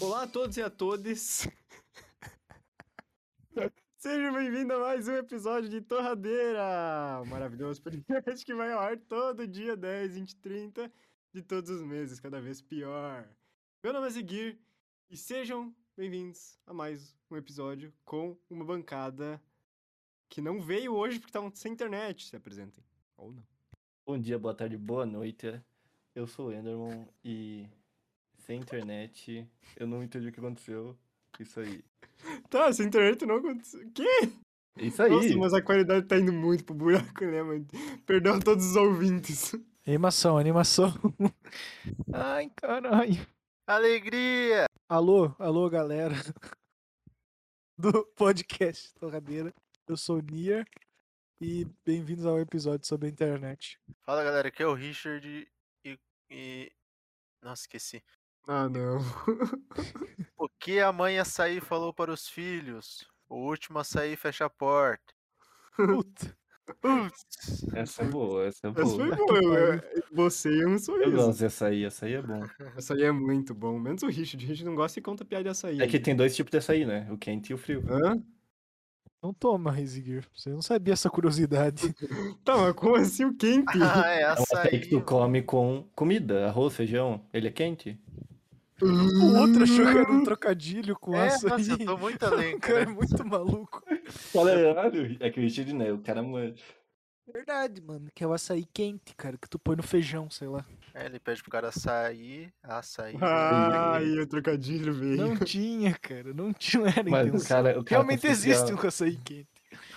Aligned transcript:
Olá 0.00 0.22
a 0.22 0.26
todos 0.26 0.56
e 0.56 0.62
a 0.62 0.70
todas. 0.70 1.46
Sejam 3.98 4.32
bem-vindos 4.32 4.74
a 4.74 4.78
mais 4.78 5.06
um 5.06 5.14
episódio 5.14 5.68
de 5.68 5.82
Torradeira! 5.82 7.22
Maravilhoso 7.26 7.82
podcast 7.82 8.46
que 8.46 8.54
vai 8.54 8.72
ao 8.72 8.80
ar 8.80 8.96
todo 8.96 9.46
dia 9.46 9.76
10, 9.76 10.14
20, 10.14 10.36
30 10.36 10.90
de 11.34 11.42
todos 11.42 11.68
os 11.68 11.82
meses, 11.82 12.18
cada 12.18 12.40
vez 12.40 12.62
pior. 12.62 13.28
Meu 13.84 13.92
nome 13.92 14.06
é 14.06 14.10
Ziguir 14.10 14.58
e 15.10 15.18
sejam 15.18 15.74
bem-vindos 15.94 16.58
a 16.66 16.72
mais 16.72 17.14
um 17.30 17.36
episódio 17.36 17.92
com 18.02 18.38
uma 18.48 18.64
bancada 18.64 19.38
que 20.30 20.40
não 20.40 20.62
veio 20.62 20.94
hoje 20.94 21.18
porque 21.18 21.28
estavam 21.28 21.54
sem 21.54 21.74
internet. 21.74 22.26
Se 22.26 22.36
apresentem. 22.36 22.82
Ou 23.18 23.32
não. 23.32 23.46
Bom 24.06 24.18
dia, 24.18 24.38
boa 24.38 24.54
tarde, 24.54 24.78
boa 24.78 25.04
noite. 25.04 25.62
Eu 26.14 26.26
sou 26.26 26.48
o 26.48 26.52
Enderman 26.54 27.06
e 27.22 27.68
sem 28.50 28.58
internet 28.58 29.48
eu 29.76 29.86
não 29.86 30.02
entendi 30.02 30.26
o 30.26 30.32
que 30.32 30.40
aconteceu. 30.40 30.98
Isso 31.38 31.60
aí. 31.60 31.84
Tá, 32.50 32.72
sem 32.72 32.86
internet 32.86 33.24
não 33.24 33.36
aconteceu. 33.36 33.88
Quê? 33.94 34.32
Isso 34.76 35.00
aí. 35.00 35.10
Nossa, 35.10 35.36
mas 35.36 35.54
a 35.54 35.62
qualidade 35.62 36.08
tá 36.08 36.18
indo 36.18 36.32
muito 36.32 36.64
pro 36.64 36.74
buraco, 36.74 37.24
né, 37.24 37.44
mano? 37.44 37.64
Perdão 38.04 38.34
a 38.34 38.40
todos 38.40 38.66
os 38.66 38.74
ouvintes. 38.74 39.54
Animação, 39.86 40.36
animação. 40.36 40.92
Ai, 42.12 42.50
caralho. 42.56 43.24
Alegria! 43.68 44.64
Alô, 44.88 45.32
alô, 45.38 45.70
galera 45.70 46.14
do 47.78 48.04
podcast 48.16 48.92
Torradeira. 48.94 49.54
Eu 49.86 49.96
sou 49.96 50.18
o 50.18 50.22
Nier 50.22 50.66
e 51.40 51.64
bem-vindos 51.86 52.26
ao 52.26 52.40
episódio 52.40 52.84
sobre 52.84 53.06
a 53.06 53.10
internet. 53.10 53.78
Fala 54.00 54.24
galera, 54.24 54.48
aqui 54.48 54.60
é 54.60 54.66
o 54.66 54.74
Richard 54.74 55.48
e. 55.84 55.98
e... 56.28 56.72
Nossa, 57.42 57.62
esqueci. 57.62 58.02
Ah, 58.52 58.68
não. 58.68 58.98
O 60.36 60.48
que 60.58 60.80
a 60.80 60.90
mãe 60.92 61.18
açaí 61.20 61.60
falou 61.60 61.92
para 61.94 62.10
os 62.12 62.26
filhos? 62.28 63.06
O 63.28 63.36
último 63.48 63.78
açaí 63.78 64.16
fecha 64.16 64.44
a 64.46 64.50
porta. 64.50 65.14
Puta. 65.76 66.36
Putz. 66.80 67.64
Essa 67.74 68.02
é 68.02 68.06
boa, 68.06 68.46
essa 68.46 68.66
é 68.66 68.70
Essa 68.70 68.82
boa. 68.82 69.16
foi 69.16 69.40
boa. 69.40 69.58
eu- 69.58 69.82
Você 70.12 70.50
e 70.50 70.60
eu 70.62 70.68
não 70.68 70.78
sou 70.78 71.00
Eu 71.00 71.12
gosto 71.12 71.38
dessa 71.40 71.66
aí, 71.66 71.84
essa 71.84 72.06
aí 72.06 72.14
é 72.14 72.22
bom. 72.22 72.42
Essa 72.76 72.94
aí 72.94 73.02
é 73.02 73.12
muito 73.12 73.54
bom. 73.54 73.78
Menos 73.78 74.02
o 74.02 74.08
Richard. 74.08 74.44
O 74.44 74.48
Richard 74.48 74.64
não 74.64 74.74
gosta 74.74 74.98
e 74.98 75.02
conta 75.02 75.24
piada 75.24 75.44
de 75.44 75.50
açaí. 75.50 75.80
É 75.80 75.86
que 75.86 76.00
tem 76.00 76.16
dois 76.16 76.34
tipos 76.34 76.50
de 76.50 76.58
açaí, 76.58 76.84
né? 76.84 77.06
O 77.10 77.16
quente 77.18 77.50
e 77.50 77.54
o 77.54 77.58
frio. 77.58 77.84
Hã? 77.88 78.20
Não 79.22 79.32
toma, 79.34 79.70
Rezigir. 79.70 80.26
Você 80.34 80.48
não 80.50 80.62
sabia 80.62 80.94
essa 80.94 81.08
curiosidade. 81.10 81.94
Tá, 82.44 82.56
mas 82.56 82.72
como 82.74 82.96
assim 82.96 83.24
o 83.26 83.34
quente? 83.36 83.78
Ah, 83.82 84.08
é 84.08 84.22
É 84.22 84.28
um 84.30 84.32
açaí 84.32 84.80
que 84.80 84.88
tu 84.88 84.96
açaí. 84.96 85.06
come 85.06 85.42
com 85.42 85.88
comida, 85.94 86.46
arroz, 86.46 86.74
feijão. 86.74 87.24
Ele 87.32 87.46
é 87.48 87.52
quente? 87.52 88.00
O 88.82 89.36
outro 89.38 89.62
achou 89.64 89.76
que 89.84 89.98
era 89.98 90.12
um 90.12 90.24
trocadilho 90.24 90.96
com 90.98 91.14
É, 91.14 91.28
açaí. 91.28 91.50
nossa, 91.50 91.72
eu 91.72 91.78
tô 91.86 91.96
muito 91.98 92.22
além, 92.24 92.54
O 92.56 92.60
cara 92.60 92.78
é 92.80 92.84
cara. 92.84 92.94
muito 92.94 93.26
maluco. 93.26 93.82
Caralho, 94.32 95.16
é 95.20 95.30
que 95.30 95.38
o 95.40 95.42
Richard, 95.42 95.72
né? 95.72 95.92
O 95.92 95.98
cara 95.98 96.22
manja. 96.22 96.54
Verdade, 97.32 97.80
mano. 97.80 98.08
Que 98.14 98.24
é 98.24 98.26
o 98.26 98.32
açaí 98.32 98.66
quente, 98.72 99.14
cara, 99.16 99.36
que 99.38 99.48
tu 99.48 99.58
põe 99.58 99.76
no 99.76 99.82
feijão, 99.82 100.28
sei 100.30 100.48
lá. 100.48 100.64
É, 100.92 101.06
ele 101.06 101.20
pede 101.20 101.40
pro 101.42 101.52
cara 101.52 101.68
açaí, 101.68 102.52
açaí. 102.62 103.14
Ai, 103.20 104.18
o 104.18 104.26
trocadilho 104.26 104.92
veio. 104.92 105.16
Não 105.16 105.36
tinha, 105.36 105.94
cara. 105.94 106.34
Não 106.34 106.52
tinha, 106.52 106.82
não 106.82 106.88
era 106.90 107.08
Mas 107.08 107.44
o 107.44 107.48
cara, 107.48 107.70
o 107.78 107.84
cara 107.84 108.02
Realmente 108.02 108.26
existe 108.26 108.64
criar- 108.64 108.82
um 108.84 108.88
açaí 108.88 109.16
quente. 109.24 109.48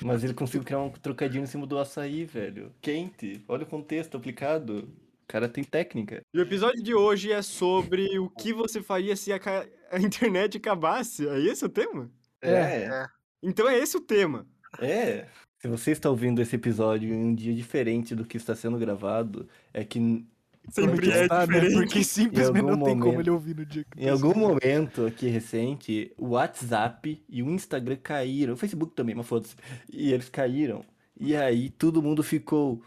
Mas 0.03 0.23
ele 0.23 0.35
conseguiu 0.35 0.63
criar 0.63 0.79
um 0.81 0.91
trocadilho 0.91 1.43
em 1.43 1.47
cima 1.47 1.65
do 1.65 1.79
açaí, 1.79 2.23
velho. 2.25 2.71
Quente. 2.79 3.43
Olha 3.47 3.63
o 3.63 3.67
contexto 3.67 4.15
aplicado. 4.17 4.87
O 5.33 5.39
cara 5.41 5.49
tem 5.49 5.63
técnica. 5.63 6.21
E 6.31 6.37
o 6.37 6.43
episódio 6.43 6.83
de 6.83 6.93
hoje 6.93 7.31
é 7.31 7.41
sobre 7.41 8.19
o 8.19 8.29
que 8.29 8.53
você 8.53 8.83
faria 8.83 9.15
se 9.15 9.33
a, 9.33 9.39
ca- 9.39 9.65
a 9.91 9.97
internet 9.99 10.57
acabasse. 10.57 11.27
É 11.27 11.39
esse 11.39 11.65
o 11.65 11.69
tema? 11.69 12.11
É. 12.39 12.51
É. 12.51 13.07
Então 13.41 13.67
é 13.67 13.75
esse 13.79 13.97
o 13.97 13.99
tema. 13.99 14.45
É. 14.79 15.25
Se 15.59 15.67
você 15.67 15.89
está 15.89 16.07
ouvindo 16.07 16.39
esse 16.39 16.55
episódio 16.55 17.09
em 17.11 17.17
um 17.17 17.33
dia 17.33 17.51
diferente 17.51 18.13
do 18.13 18.23
que 18.25 18.37
está 18.37 18.53
sendo 18.53 18.77
gravado, 18.77 19.49
é 19.73 19.83
que 19.83 19.97
em 19.97 20.27
Sempre 20.69 21.09
é 21.09 21.27
né? 21.27 21.45
diferente. 21.45 21.73
Porque 21.73 22.03
simplesmente 22.03 22.59
algum 22.65 22.77
não 22.77 22.85
tem 22.85 22.93
como 22.93 23.05
momento- 23.05 23.19
ele 23.21 23.29
ouvir 23.31 23.55
no 23.55 23.65
dia 23.65 23.83
que 23.83 24.03
em 24.03 24.09
algum 24.09 24.35
momento 24.37 25.07
aqui 25.07 25.27
recente, 25.29 26.13
o 26.15 26.27
WhatsApp 26.29 27.23
e 27.27 27.41
o 27.41 27.49
Instagram 27.49 27.97
caíram, 28.03 28.53
o 28.53 28.57
Facebook 28.57 28.93
também, 28.93 29.15
mas 29.15 29.25
foda-se. 29.25 29.55
E 29.91 30.13
eles 30.13 30.29
caíram. 30.29 30.85
E 31.19 31.35
aí 31.35 31.71
todo 31.71 32.03
mundo 32.03 32.21
ficou, 32.21 32.81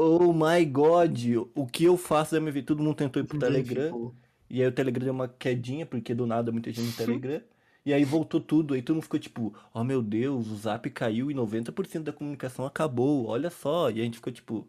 oh 0.00 0.32
my 0.32 0.64
god, 0.64 1.18
o 1.54 1.66
que 1.66 1.84
eu 1.84 1.96
faço 1.96 2.34
da 2.34 2.40
minha 2.40 2.52
vida? 2.52 2.66
Todo 2.66 2.82
mundo 2.82 2.96
tentou 2.96 3.22
ir 3.22 3.26
pro 3.26 3.38
Telegram. 3.38 4.14
E 4.48 4.62
aí 4.62 4.68
o 4.68 4.72
Telegram 4.72 5.04
deu 5.04 5.12
uma 5.12 5.28
quedinha, 5.28 5.84
porque 5.84 6.14
do 6.14 6.26
nada 6.26 6.50
muita 6.50 6.72
gente 6.72 6.86
no 6.86 6.96
Telegram. 6.96 7.42
E 7.84 7.94
aí 7.94 8.04
voltou 8.04 8.40
tudo, 8.40 8.74
aí 8.74 8.82
todo 8.82 8.96
mundo 8.96 9.04
ficou 9.04 9.20
tipo, 9.20 9.54
oh 9.72 9.84
meu 9.84 10.02
Deus, 10.02 10.48
o 10.48 10.56
Zap 10.56 10.88
caiu 10.90 11.30
e 11.30 11.34
90% 11.34 12.02
da 12.02 12.12
comunicação 12.12 12.66
acabou, 12.66 13.26
olha 13.26 13.50
só. 13.50 13.90
E 13.90 14.00
a 14.00 14.04
gente 14.04 14.16
ficou 14.16 14.32
tipo, 14.32 14.68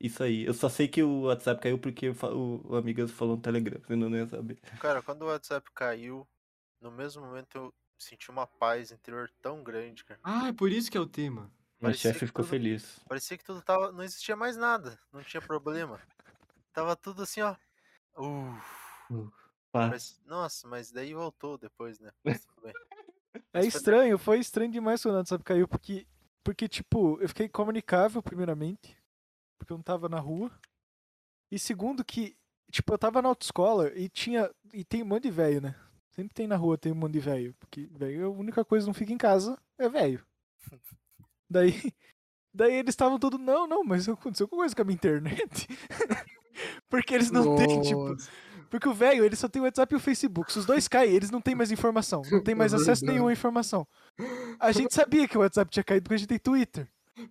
isso 0.00 0.22
aí. 0.22 0.44
Eu 0.44 0.54
só 0.54 0.68
sei 0.68 0.88
que 0.88 1.02
o 1.02 1.22
WhatsApp 1.22 1.60
caiu 1.60 1.78
porque 1.78 2.08
o, 2.08 2.62
o, 2.64 2.76
Amigas 2.76 3.10
falou 3.10 3.36
no 3.36 3.42
Telegram, 3.42 3.80
senão 3.86 4.06
eu 4.06 4.10
não 4.10 4.18
ia 4.18 4.26
saber. 4.26 4.58
Cara, 4.80 5.00
quando 5.02 5.22
o 5.22 5.26
WhatsApp 5.26 5.68
caiu, 5.74 6.26
no 6.80 6.90
mesmo 6.90 7.24
momento 7.24 7.56
eu 7.56 7.74
senti 7.98 8.30
uma 8.30 8.46
paz 8.46 8.90
interior 8.90 9.30
tão 9.40 9.62
grande, 9.62 10.04
cara. 10.04 10.18
Ah, 10.24 10.48
é 10.48 10.52
por 10.52 10.72
isso 10.72 10.90
que 10.90 10.98
é 10.98 11.00
o 11.00 11.06
tema. 11.06 11.50
Parecia 11.82 12.10
chefe 12.10 12.20
que 12.20 12.26
ficou 12.26 12.44
tudo- 12.44 12.50
feliz. 12.50 13.00
Parecia 13.08 13.36
que 13.38 13.44
tudo 13.44 13.60
tava. 13.62 13.92
Não 13.92 14.02
existia 14.02 14.36
mais 14.36 14.56
nada. 14.56 14.98
Não 15.12 15.22
tinha 15.22 15.40
problema. 15.40 16.00
Tava 16.72 16.96
tudo 16.96 17.22
assim, 17.22 17.40
ó. 17.42 17.54
Uf. 18.16 19.30
Pá. 19.70 19.88
Mas- 19.88 20.20
nossa, 20.26 20.66
mas 20.68 20.90
daí 20.90 21.14
voltou 21.14 21.56
depois, 21.58 21.98
né? 21.98 22.10
Mas 22.24 22.44
tudo 22.44 22.62
bem. 22.62 22.72
É 23.54 23.64
estranho, 23.64 24.18
foi 24.18 24.38
estranho 24.38 24.70
demais 24.70 25.02
quando 25.02 25.14
o 25.14 25.18
WhatsApp 25.18 25.42
caiu, 25.44 25.66
porque, 25.68 26.06
porque, 26.44 26.68
tipo, 26.68 27.18
eu 27.20 27.28
fiquei 27.28 27.48
comunicável, 27.48 28.22
primeiramente, 28.22 28.96
porque 29.58 29.72
eu 29.72 29.76
não 29.76 29.82
tava 29.82 30.08
na 30.08 30.18
rua. 30.18 30.50
E 31.50 31.58
segundo 31.58 32.02
que, 32.04 32.36
tipo, 32.70 32.92
eu 32.92 32.98
tava 32.98 33.20
na 33.22 33.28
autoescola 33.28 33.90
e 33.94 34.08
tinha. 34.08 34.50
E 34.72 34.84
tem 34.84 35.02
um 35.02 35.06
monte 35.06 35.24
de 35.24 35.30
velho, 35.30 35.60
né? 35.62 35.74
Sempre 36.10 36.34
tem 36.34 36.46
na 36.46 36.56
rua, 36.56 36.76
tem 36.78 36.92
um 36.92 36.94
monte 36.94 37.12
de 37.14 37.20
velho. 37.20 37.54
Porque 37.58 37.86
velho, 37.92 38.26
a 38.26 38.30
única 38.30 38.64
coisa 38.64 38.84
que 38.84 38.88
não 38.88 38.94
fica 38.94 39.12
em 39.12 39.18
casa 39.18 39.58
é 39.78 39.88
velho. 39.88 40.24
Daí. 41.52 41.74
Daí 42.54 42.74
eles 42.74 42.92
estavam 42.92 43.18
todos, 43.18 43.40
não, 43.40 43.66
não, 43.66 43.82
mas 43.82 44.06
aconteceu 44.06 44.44
alguma 44.44 44.62
coisa 44.62 44.76
com 44.76 44.82
a 44.82 44.84
minha 44.84 44.94
internet. 44.94 45.66
porque 46.88 47.14
eles 47.14 47.30
não 47.30 47.56
têm, 47.56 47.80
tipo. 47.80 48.10
Nossa. 48.10 48.28
Porque 48.68 48.88
o 48.88 48.94
velho, 48.94 49.22
ele 49.24 49.36
só 49.36 49.48
tem 49.48 49.60
o 49.60 49.66
WhatsApp 49.66 49.92
e 49.92 49.96
o 49.96 50.00
Facebook. 50.00 50.50
Se 50.50 50.58
os 50.58 50.64
dois 50.64 50.88
caem, 50.88 51.12
eles 51.14 51.30
não 51.30 51.42
têm 51.42 51.54
mais 51.54 51.70
informação. 51.70 52.22
Não 52.30 52.42
tem 52.42 52.54
mais 52.54 52.72
É 52.74 52.76
acesso 52.76 53.04
nenhuma 53.04 53.28
à 53.28 53.32
informação. 53.32 53.86
A 54.58 54.72
gente 54.72 54.94
sabia 54.94 55.28
que 55.28 55.36
o 55.36 55.42
WhatsApp 55.42 55.70
tinha 55.70 55.84
caído 55.84 56.04
porque 56.04 56.14
a 56.14 56.18
gente 56.18 56.28
tem 56.28 56.38
Twitter. 56.38 56.88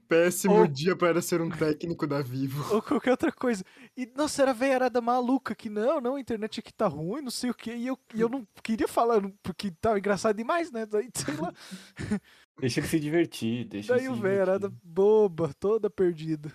Péssimo 0.08 0.54
Ou- 0.54 0.68
dia 0.68 0.96
para 0.96 1.22
ser 1.22 1.42
um 1.42 1.50
técnico 1.50 2.06
da 2.06 2.22
Vivo. 2.22 2.76
Ou 2.76 2.82
qualquer 2.82 3.10
outra 3.10 3.32
coisa. 3.32 3.64
E, 3.98 4.06
nossa, 4.16 4.44
era 4.44 4.52
a 4.52 4.54
velharada 4.54 5.02
maluca 5.02 5.56
que 5.56 5.70
não, 5.70 6.00
não, 6.00 6.16
a 6.16 6.20
internet 6.20 6.60
aqui 6.60 6.72
tá 6.72 6.88
ruim, 6.88 7.22
não 7.22 7.32
sei 7.32 7.50
o 7.50 7.54
quê. 7.56 7.74
E 7.76 7.88
eu, 7.88 7.98
e 8.14 8.22
eu 8.22 8.30
não 8.30 8.48
queria 8.62 8.88
falar 8.88 9.20
porque 9.42 9.72
tava 9.82 9.98
engraçado 9.98 10.36
demais, 10.36 10.72
né? 10.72 10.86
Daí, 10.86 11.10
sei 11.14 11.36
lá. 11.36 11.52
Deixa 12.62 12.80
ele 12.80 12.88
se 12.88 13.00
divertir, 13.00 13.66
deixa 13.68 13.94
Daí 13.94 14.02
ele 14.06 14.10
o 14.10 14.16
se 14.16 14.22
velharada 14.22 14.70
divertir. 14.70 14.82
boba, 14.84 15.54
toda 15.60 15.90
perdida. 15.90 16.50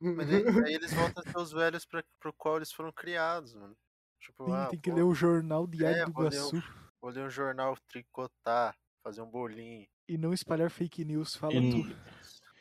Mas 0.00 0.26
daí, 0.28 0.42
daí 0.42 0.74
eles 0.74 0.92
voltam 0.94 1.22
a 1.22 1.30
ser 1.30 1.38
os 1.38 1.52
velhos 1.52 1.84
pra, 1.84 2.02
pro 2.20 2.32
qual 2.32 2.56
eles 2.56 2.72
foram 2.72 2.92
criados, 2.92 3.54
mano. 3.54 3.76
Tipo, 4.20 4.44
Tem, 4.44 4.54
ah, 4.54 4.66
tem 4.70 4.80
que 4.80 4.90
vou, 4.90 4.96
ler 4.98 5.02
o 5.04 5.14
jornal 5.14 5.66
Diário 5.66 5.98
É, 5.98 6.04
do 6.06 6.12
vou 6.12 6.24
o- 6.24 6.28
Iguaçu. 6.28 6.62
vou 7.00 7.10
ler 7.10 7.24
um 7.26 7.30
jornal, 7.30 7.76
tricotar, 7.88 8.74
fazer 9.04 9.20
um 9.22 9.30
bolinho, 9.30 9.86
E 10.08 10.16
não 10.18 10.32
espalhar 10.32 10.70
fake 10.70 11.04
news, 11.04 11.34
fala 11.36 11.60
E, 11.60 11.70
tudo. 11.70 11.96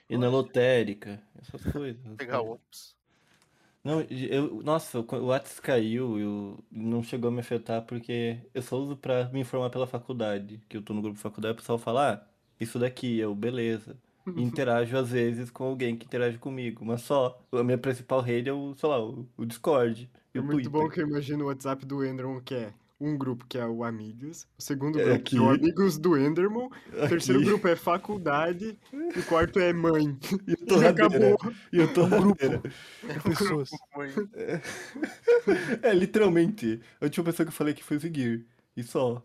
e 0.10 0.18
na 0.18 0.30
lotérica, 0.30 1.22
essas 1.42 1.64
coisas. 1.72 2.18
pegar 2.18 2.42
ops. 2.42 2.96
Não, 3.84 4.00
eu, 4.02 4.62
nossa, 4.62 5.00
o 5.00 5.04
o 5.16 5.26
WhatsApp 5.28 5.62
caiu, 5.62 6.20
eu 6.20 6.64
não 6.72 7.02
chegou 7.02 7.30
a 7.30 7.32
me 7.32 7.40
afetar 7.40 7.84
porque 7.86 8.48
eu 8.54 8.62
só 8.62 8.78
uso 8.78 8.96
pra 8.96 9.28
me 9.30 9.40
informar 9.40 9.72
pela 9.72 9.88
faculdade, 9.88 10.60
que 10.70 10.78
eu 10.78 10.84
tô 10.84 10.94
no 10.94 11.02
grupo 11.02 11.16
de 11.18 11.22
faculdade, 11.24 11.54
o 11.54 11.58
pessoal 11.58 11.80
fala, 11.80 12.14
ah, 12.14 12.31
isso 12.62 12.80
daqui, 12.80 13.18
eu, 13.20 13.36
beleza. 13.36 14.00
E 14.36 14.42
interajo 14.44 14.98
às 14.98 15.10
vezes 15.12 15.52
com 15.52 15.64
alguém 15.66 15.98
que 15.98 16.06
interage 16.06 16.38
comigo, 16.38 16.86
mas 16.86 17.02
só. 17.02 17.46
A 17.52 17.64
minha 17.64 17.78
principal 17.78 18.22
rede 18.22 18.50
é 18.50 18.54
o, 18.54 18.74
sei 18.76 18.90
lá, 18.90 19.04
o, 19.04 19.30
o 19.38 19.46
Discord 19.46 20.10
e 20.34 20.38
É 20.38 20.42
o 20.42 20.44
muito 20.44 20.70
Twitter. 20.70 20.70
bom 20.70 20.90
que 20.90 21.02
eu 21.02 21.08
imagino 21.08 21.46
o 21.46 21.48
WhatsApp 21.48 21.86
do 21.86 22.06
Enderman, 22.06 22.42
que 22.42 22.56
é 22.56 22.74
um 23.00 23.18
grupo 23.18 23.46
que 23.48 23.58
é 23.58 23.66
o 23.66 23.84
Amigos, 23.84 24.48
o 24.58 24.62
segundo 24.62 25.00
É, 25.00 25.02
grupo 25.02 25.24
que 25.30 25.38
é 25.38 25.42
o 25.42 25.50
aqui. 25.50 25.50
Amigos 25.50 25.98
do 25.98 26.18
Enderman, 26.18 26.70
o 27.00 27.06
terceiro 27.06 27.42
Aqui. 27.42 27.44
grupo 27.44 27.68
é 27.68 27.76
Faculdade 27.76 28.80
e 29.16 29.20
o 29.20 29.24
quarto 29.24 29.60
é 29.60 29.74
Mãe. 29.74 30.18
E 30.48 30.52
eu 30.54 30.58
E 30.66 30.66
tô 30.68 30.80
acabou. 30.82 31.38
E 31.72 31.78
eu 31.80 31.88
tô 31.88 32.06
Um 32.06 32.16
grupo. 32.16 32.64
de 33.08 33.20
pessoas. 33.22 33.82
Muito. 33.96 34.30
É, 35.82 35.94
literalmente. 35.94 36.82
A 37.00 37.06
última 37.06 37.26
pessoa 37.26 37.46
que 37.46 37.50
eu 37.52 37.56
falei 37.56 37.74
que 37.74 37.84
foi 37.84 37.98
o 37.98 38.00
Seguir. 38.02 38.48
E 38.76 38.84
só. 38.84 39.24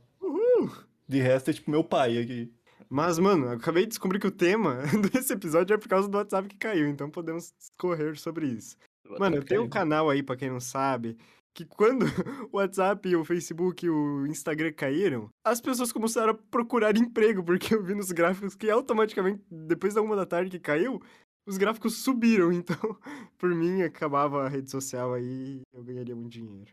De 1.08 1.20
resto 1.20 1.50
é 1.50 1.54
tipo 1.54 1.70
meu 1.70 1.84
pai 1.84 2.18
aqui. 2.18 2.52
Mas, 2.88 3.18
mano, 3.18 3.46
eu 3.46 3.52
acabei 3.52 3.84
de 3.84 3.90
descobrir 3.90 4.18
que 4.18 4.26
o 4.26 4.32
tema 4.32 4.82
desse 5.12 5.32
episódio 5.32 5.74
é 5.74 5.78
por 5.78 5.88
causa 5.88 6.08
do 6.08 6.16
WhatsApp 6.16 6.48
que 6.48 6.56
caiu, 6.56 6.88
então 6.88 7.10
podemos 7.10 7.52
correr 7.76 8.16
sobre 8.16 8.46
isso. 8.46 8.76
Mano, 9.18 9.36
eu 9.36 9.44
tenho 9.44 9.62
um 9.62 9.68
canal 9.68 10.10
aí, 10.10 10.22
pra 10.22 10.36
quem 10.36 10.50
não 10.50 10.60
sabe, 10.60 11.16
que 11.54 11.64
quando 11.64 12.04
o 12.52 12.58
WhatsApp, 12.58 13.14
o 13.16 13.24
Facebook 13.24 13.86
e 13.86 13.90
o 13.90 14.26
Instagram 14.26 14.72
caíram, 14.72 15.30
as 15.44 15.60
pessoas 15.60 15.92
começaram 15.92 16.32
a 16.32 16.34
procurar 16.34 16.96
emprego, 16.96 17.42
porque 17.42 17.74
eu 17.74 17.82
vi 17.82 17.94
nos 17.94 18.12
gráficos 18.12 18.54
que 18.54 18.68
automaticamente, 18.68 19.42
depois 19.50 19.94
da 19.94 20.02
uma 20.02 20.16
da 20.16 20.26
tarde 20.26 20.50
que 20.50 20.58
caiu, 20.58 21.00
os 21.46 21.56
gráficos 21.56 21.98
subiram. 21.98 22.52
Então, 22.56 22.98
por 23.38 23.54
mim, 23.54 23.82
acabava 23.82 24.44
a 24.44 24.48
rede 24.48 24.70
social 24.70 25.14
aí 25.14 25.62
eu 25.72 25.82
ganharia 25.82 26.14
muito 26.14 26.32
dinheiro. 26.32 26.72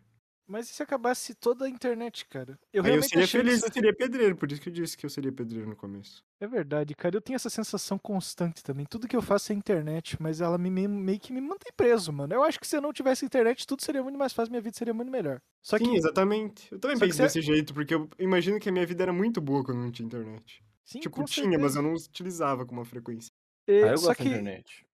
Mas 0.53 0.69
e 0.69 0.73
se 0.73 0.83
acabasse 0.83 1.33
toda 1.33 1.65
a 1.65 1.69
internet, 1.69 2.27
cara? 2.27 2.59
Eu 2.71 2.77
eu 2.77 2.83
realmente 2.83 3.09
seria 3.09 3.27
feliz, 3.27 3.55
isso- 3.55 3.65
eu 3.65 3.73
seria 3.73 3.91
pedreiro, 3.91 4.35
por 4.35 4.51
isso 4.51 4.61
que 4.61 4.69
eu 4.69 4.73
disse 4.73 4.95
que 4.95 5.03
eu 5.03 5.09
seria 5.09 5.31
pedreiro 5.31 5.67
no 5.67 5.75
começo. 5.75 6.23
É 6.39 6.45
verdade, 6.45 6.94
cara. 6.94 7.15
Eu 7.15 7.21
tenho 7.21 7.35
essa 7.35 7.50
sensação 7.50 7.97
constante 7.97 8.61
também. 8.61 8.85
Tudo 8.85 9.07
que 9.07 9.15
eu 9.15 9.21
faço 9.23 9.51
é 9.51 9.55
internet, 9.55 10.15
mas 10.21 10.41
ela 10.41 10.59
me, 10.59 10.69
me- 10.69 10.88
meio 10.88 11.19
que 11.19 11.33
me 11.33 11.41
mantém 11.41 11.71
preso, 11.75 12.13
mano. 12.13 12.31
Eu 12.35 12.44
acho 12.44 12.59
que 12.59 12.67
se 12.67 12.77
eu 12.77 12.81
não 12.81 12.94
tivesse 12.94 13.25
internet, 13.25 13.65
tudo 13.65 13.81
seria 13.83 14.03
muito 14.03 14.15
mais 14.19 14.31
fácil, 14.31 14.51
minha 14.51 14.61
vida 14.61 14.77
seria 14.77 14.94
muito 14.94 15.11
melhor. 15.11 15.41
Só 15.63 15.75
Sim, 15.79 15.85
que. 15.85 15.97
exatamente. 15.97 16.71
Eu 16.71 16.77
também 16.77 16.97
só 16.97 17.06
penso 17.07 17.17
desse 17.17 17.41
jeito, 17.41 17.73
porque 17.73 17.95
eu 17.95 18.07
imagino 18.19 18.59
que 18.59 18.69
a 18.69 18.71
minha 18.71 18.85
vida 18.85 19.01
era 19.01 19.11
muito 19.11 19.41
boa 19.41 19.63
quando 19.63 19.79
não 19.79 19.91
tinha 19.91 20.06
internet. 20.06 20.63
Sim, 20.85 20.99
tipo, 20.99 21.15
com 21.15 21.23
tinha, 21.25 21.47
mas 21.57 21.73
certeza. 21.73 21.79
eu 21.79 21.83
não 21.83 21.94
utilizava 21.95 22.63
com 22.63 22.73
uma 22.73 22.85
frequência. 22.85 23.31
É, 23.65 23.85
Ah, 23.85 23.88
eu 23.94 23.97
só 23.97 24.07
gosto 24.09 24.17
que... 24.21 24.29
da 24.29 24.35
internet. 24.35 24.85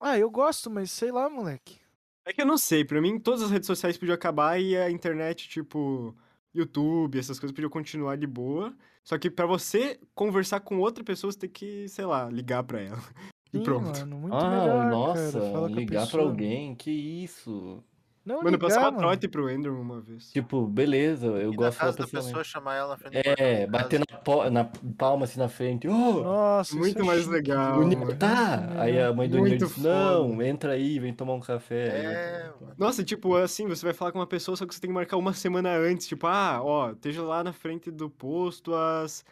Ah, 0.00 0.18
eu 0.18 0.28
gosto, 0.28 0.68
mas 0.68 0.90
sei 0.90 1.12
lá, 1.12 1.30
moleque. 1.30 1.83
É 2.26 2.32
que 2.32 2.40
eu 2.40 2.46
não 2.46 2.56
sei, 2.56 2.84
pra 2.84 3.00
mim 3.00 3.18
todas 3.18 3.42
as 3.42 3.50
redes 3.50 3.66
sociais 3.66 3.98
podiam 3.98 4.14
acabar 4.14 4.58
e 4.58 4.76
a 4.76 4.90
internet, 4.90 5.48
tipo, 5.48 6.16
YouTube, 6.54 7.18
essas 7.18 7.38
coisas 7.38 7.54
podiam 7.54 7.68
continuar 7.70 8.16
de 8.16 8.26
boa. 8.26 8.74
Só 9.02 9.18
que 9.18 9.30
pra 9.30 9.44
você 9.46 10.00
conversar 10.14 10.60
com 10.60 10.78
outra 10.78 11.04
pessoa, 11.04 11.30
você 11.30 11.38
tem 11.40 11.50
que, 11.50 11.86
sei 11.88 12.06
lá, 12.06 12.30
ligar 12.30 12.62
pra 12.64 12.80
ela. 12.80 12.98
E 13.52 13.58
Sim, 13.58 13.62
pronto. 13.62 13.84
mano, 14.00 14.18
muito 14.18 14.34
Ah, 14.34 14.50
melhor, 14.50 14.84
nossa, 14.90 15.38
ligar 15.68 15.86
pra 15.86 16.04
pessoa. 16.06 16.24
alguém, 16.24 16.74
que 16.74 16.90
isso. 16.90 17.84
Não 18.24 18.36
Mano, 18.36 18.48
eu 18.48 18.52
ligar, 18.52 18.68
passava 18.68 18.86
mano. 18.86 18.98
trote 18.98 19.28
pro 19.28 19.50
Enderman 19.50 19.80
uma 19.82 20.00
vez. 20.00 20.30
Tipo, 20.32 20.66
beleza, 20.66 21.26
eu 21.26 21.52
E 21.52 21.56
gosto 21.56 21.76
da 21.78 21.84
casa 21.84 21.98
da 21.98 22.04
pessoa. 22.04 22.22
pessoa, 22.22 22.38
mesmo. 22.38 22.44
chamar 22.44 22.74
ela 22.76 22.88
na 22.90 22.96
frente 22.96 23.16
É, 23.38 23.66
de 23.66 23.70
bater 23.70 24.00
na, 24.00 24.50
na 24.50 24.64
palma 24.96 25.24
assim 25.24 25.38
na 25.38 25.48
frente. 25.48 25.86
Oh, 25.86 26.22
Nossa, 26.22 26.74
Muito 26.74 27.00
é 27.00 27.04
mais 27.04 27.26
legal, 27.26 27.80
mano. 27.86 28.16
tá? 28.16 28.66
Aí 28.78 28.98
a 28.98 29.12
mãe 29.12 29.28
do 29.28 29.38
Muito 29.38 29.66
disse, 29.66 29.80
não, 29.80 30.40
entra 30.40 30.72
aí, 30.72 30.98
vem 30.98 31.12
tomar 31.12 31.34
um 31.34 31.40
café. 31.40 31.90
Aí 31.92 32.04
eu- 32.04 32.10
É, 32.10 32.52
mano. 32.60 32.74
Nossa, 32.78 33.04
tipo, 33.04 33.36
assim, 33.36 33.68
você 33.68 33.84
vai 33.84 33.92
falar 33.92 34.10
com 34.10 34.18
uma 34.18 34.26
pessoa, 34.26 34.56
só 34.56 34.64
que 34.66 34.74
você 34.74 34.80
tem 34.80 34.88
que 34.88 34.94
marcar 34.94 35.18
uma 35.18 35.34
semana 35.34 35.76
antes. 35.76 36.06
Tipo, 36.06 36.26
ah, 36.26 36.60
ó, 36.62 36.92
esteja 36.92 37.22
lá 37.22 37.44
na 37.44 37.52
frente 37.52 37.90
do 37.90 38.08
posto 38.08 38.74
às 38.74 39.22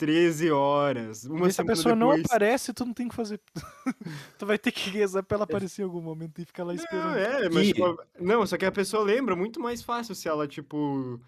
13 0.00 0.50
horas. 0.50 1.24
Uma 1.24 1.48
E 1.48 1.52
se 1.52 1.60
a 1.60 1.64
pessoa 1.64 1.94
não 1.94 2.08
depois. 2.08 2.24
aparece, 2.24 2.72
tu 2.72 2.86
não 2.86 2.94
tem 2.94 3.06
que 3.06 3.14
fazer. 3.14 3.38
tu 4.38 4.46
vai 4.46 4.58
ter 4.58 4.72
que 4.72 4.88
rezar 4.88 5.22
pra 5.22 5.34
ela 5.36 5.44
aparecer 5.44 5.82
em 5.82 5.84
algum 5.84 6.00
momento 6.00 6.40
e 6.40 6.44
ficar 6.46 6.64
lá 6.64 6.72
Não, 6.72 6.80
esperando. 6.82 7.18
é, 7.18 7.50
mas 7.50 7.66
tipo, 7.68 8.02
não, 8.18 8.46
só 8.46 8.56
que 8.56 8.64
a 8.64 8.72
pessoa 8.72 9.04
lembra 9.04 9.36
muito 9.36 9.60
mais 9.60 9.82
fácil 9.82 10.14
se 10.14 10.26
ela, 10.26 10.48
tipo, 10.48 11.20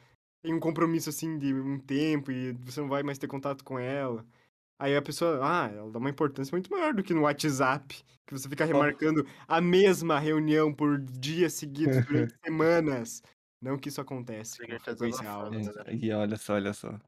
tem 0.42 0.54
um 0.54 0.58
compromisso 0.60 1.10
assim 1.10 1.38
de 1.38 1.52
um 1.52 1.78
tempo 1.78 2.32
e 2.32 2.52
você 2.64 2.80
não 2.80 2.88
vai 2.88 3.02
mais 3.02 3.18
ter 3.18 3.26
contato 3.28 3.62
com 3.62 3.78
ela. 3.78 4.24
Aí 4.80 4.96
a 4.96 5.02
pessoa, 5.02 5.38
ah, 5.42 5.68
ela 5.70 5.90
dá 5.92 5.98
uma 5.98 6.10
importância 6.10 6.50
muito 6.54 6.70
maior 6.70 6.94
do 6.94 7.02
que 7.02 7.12
no 7.14 7.20
WhatsApp, 7.22 8.02
que 8.26 8.32
você 8.32 8.48
fica 8.48 8.64
remarcando 8.64 9.26
a 9.46 9.60
mesma 9.60 10.18
reunião 10.18 10.72
por 10.72 10.98
dias 10.98 11.52
seguidos 11.52 11.96
durante 12.06 12.34
semanas. 12.42 13.22
Não 13.60 13.76
que 13.78 13.90
isso 13.90 14.00
acontece 14.00 14.58
com 14.58 14.66
tá 14.78 14.80
frequência 14.80 15.28
alta. 15.30 15.50
desabafando. 15.58 15.90
É, 15.90 15.94
E 15.94 16.10
olha 16.12 16.36
só, 16.36 16.54
olha 16.54 16.72
só. 16.72 16.98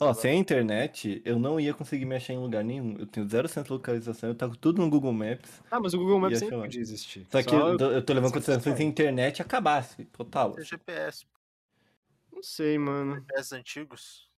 Ó, 0.00 0.12
sem 0.14 0.32
a 0.32 0.34
internet, 0.34 1.20
eu 1.24 1.38
não 1.38 1.58
ia 1.60 1.74
conseguir 1.74 2.04
me 2.04 2.14
achar 2.16 2.32
em 2.32 2.38
lugar 2.38 2.62
nenhum. 2.64 2.96
Eu 2.98 3.06
tenho 3.06 3.28
zero 3.28 3.48
centro 3.48 3.68
de 3.68 3.72
localização, 3.74 4.30
eu 4.30 4.34
taco 4.34 4.56
tudo 4.56 4.80
no 4.80 4.88
Google 4.90 5.12
Maps. 5.12 5.62
Ah, 5.70 5.78
mas 5.80 5.94
o 5.94 5.98
Google 5.98 6.18
Maps 6.20 6.38
sempre 6.38 6.56
podia 6.56 6.80
existir. 6.80 7.26
Só 7.30 7.42
que 7.42 7.54
eu 7.54 7.60
Só- 7.60 7.76
tô, 7.76 7.90
eu 7.92 8.02
tô 8.04 8.12
levando 8.12 8.32
consideração 8.32 8.76
se 8.76 8.82
a 8.82 8.84
internet 8.86 9.42
acabasse, 9.42 10.04
total. 10.06 10.54
GPS, 10.58 11.26
Não 12.32 12.42
sei, 12.42 12.78
mano. 12.78 13.14
GPS 13.16 13.54
antigos. 13.54 14.31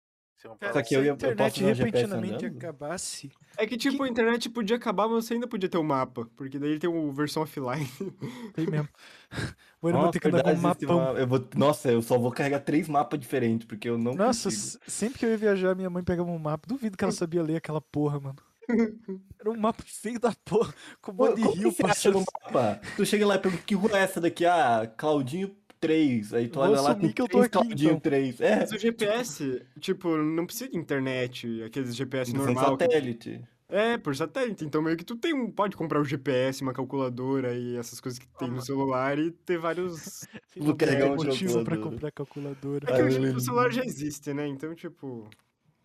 Você 0.51 0.59
Cara, 0.59 0.83
que 0.83 0.89
se 0.89 0.95
eu 0.95 1.01
a 1.01 1.07
internet 1.15 1.63
repentinamente 1.65 2.47
acabasse. 2.47 3.31
É 3.57 3.67
que, 3.67 3.77
tipo, 3.77 4.03
a 4.03 4.09
internet 4.09 4.49
podia 4.51 4.77
acabar, 4.77 5.07
mas 5.09 5.25
você 5.27 5.35
ainda 5.35 5.47
podia 5.47 5.69
ter 5.69 5.79
o 5.79 5.85
mapa. 5.85 6.29
Porque 6.37 6.59
daí 6.59 6.71
ele 6.71 6.79
tem 6.79 6.89
o 6.91 7.13
versão 7.13 7.43
offline. 7.43 7.87
Tem 8.55 8.67
mesmo. 8.67 8.89
Vou 9.81 9.89
ainda 9.89 9.99
vou 9.99 10.07
Nossa, 10.07 10.13
ter 10.13 10.21
que 10.21 10.29
andar 10.29 10.43
com 10.45 10.53
um 10.53 10.57
mapão. 10.57 10.99
mapa- 11.01 11.19
eu 11.19 11.27
vou, 11.27 11.49
nossa, 11.57 11.91
eu 11.91 12.03
só 12.03 12.17
vou 12.17 12.31
carregar 12.31 12.61
três 12.61 12.87
mapas 12.89 13.19
diferentes, 13.19 13.67
porque 13.67 13.89
eu 13.89 13.99
não 13.99 14.15
Nossa, 14.15 14.49
consigo. 14.49 14.79
sempre 14.87 15.19
que 15.19 15.27
eu 15.27 15.31
ia 15.31 15.37
viajar, 15.37 15.75
minha 15.75 15.91
mãe 15.91 16.05
pegava 16.05 16.31
um 16.31 16.39
mapa. 16.39 16.69
Duvido 16.69 16.97
que 16.97 17.03
ela 17.03 17.13
sabia 17.13 17.43
ler 17.43 17.57
aquela 17.57 17.81
porra, 17.81 18.21
mano. 18.21 18.37
Era 19.41 19.51
um 19.51 19.57
mapa 19.59 19.83
feio 19.85 20.21
da 20.21 20.33
porra, 20.45 20.73
com 21.01 21.11
um 21.11 21.15
monte 21.17 21.43
de 21.43 21.49
rio 21.49 21.73
que 21.75 21.83
passando. 21.83 22.23
mapa? 22.45 22.81
Tu 22.95 23.05
chega 23.05 23.27
lá 23.27 23.35
e 23.35 23.39
pergunta 23.41 23.65
que 23.65 23.75
rua 23.75 23.99
é 23.99 24.03
essa 24.03 24.21
daqui? 24.21 24.47
Ah, 24.47 24.87
Claudinho 24.97 25.49
3. 25.83 26.33
Aí 26.33 26.49
tu 26.49 26.61
olha 26.61 26.81
lá 26.81 26.95
com 26.95 27.13
que 27.13 27.21
eu 27.21 27.29
tô 27.29 27.41
aqui, 27.41 27.51
Claudinho 27.51 27.91
então. 27.91 28.01
3. 28.01 28.41
É, 28.41 28.61
Mas 28.61 28.73
o 28.73 28.79
GPS, 28.79 29.63
tipo, 29.81 30.17
não 30.17 30.47
precisa 30.47 30.71
de 30.71 30.79
internet, 30.79 31.63
aqueles 31.65 31.95
GPS 31.95 32.31
sem 32.31 32.39
normal. 32.41 32.79
que- 32.79 32.85
satélite. 32.85 33.43
É, 33.69 33.97
por 33.97 34.15
satélite. 34.15 34.65
Então 34.67 34.83
meio 34.83 34.97
que 34.99 35.05
tu 35.05 35.17
tem 35.17 35.33
um. 35.35 35.51
Pode 35.51 35.77
comprar 35.79 35.99
o 36.01 36.05
GPS, 36.05 36.63
uma 36.63 36.75
calculadora 36.75 37.55
e 37.55 37.75
essas 37.77 38.01
coisas 38.01 38.19
que 38.19 38.27
tem 38.39 38.51
no 38.51 38.61
celular 38.63 39.19
e 39.19 39.31
ter 39.31 39.57
vários. 39.59 40.27
Vou 40.57 40.69
Não 40.69 40.77
carregar 40.77 41.07
um 41.11 41.17
motivo 41.17 41.65
pra 41.65 41.77
calculadora. 41.77 41.81
comprar 41.91 42.13
calculadora. 42.13 42.93
É 42.93 42.97
que 42.97 43.03
hoje 43.03 43.25
Ai, 43.25 43.31
o 43.33 43.41
celular 43.41 43.73
já 43.73 43.83
existe, 43.83 44.33
né? 44.35 44.47
Então, 44.47 44.75
tipo. 44.75 45.29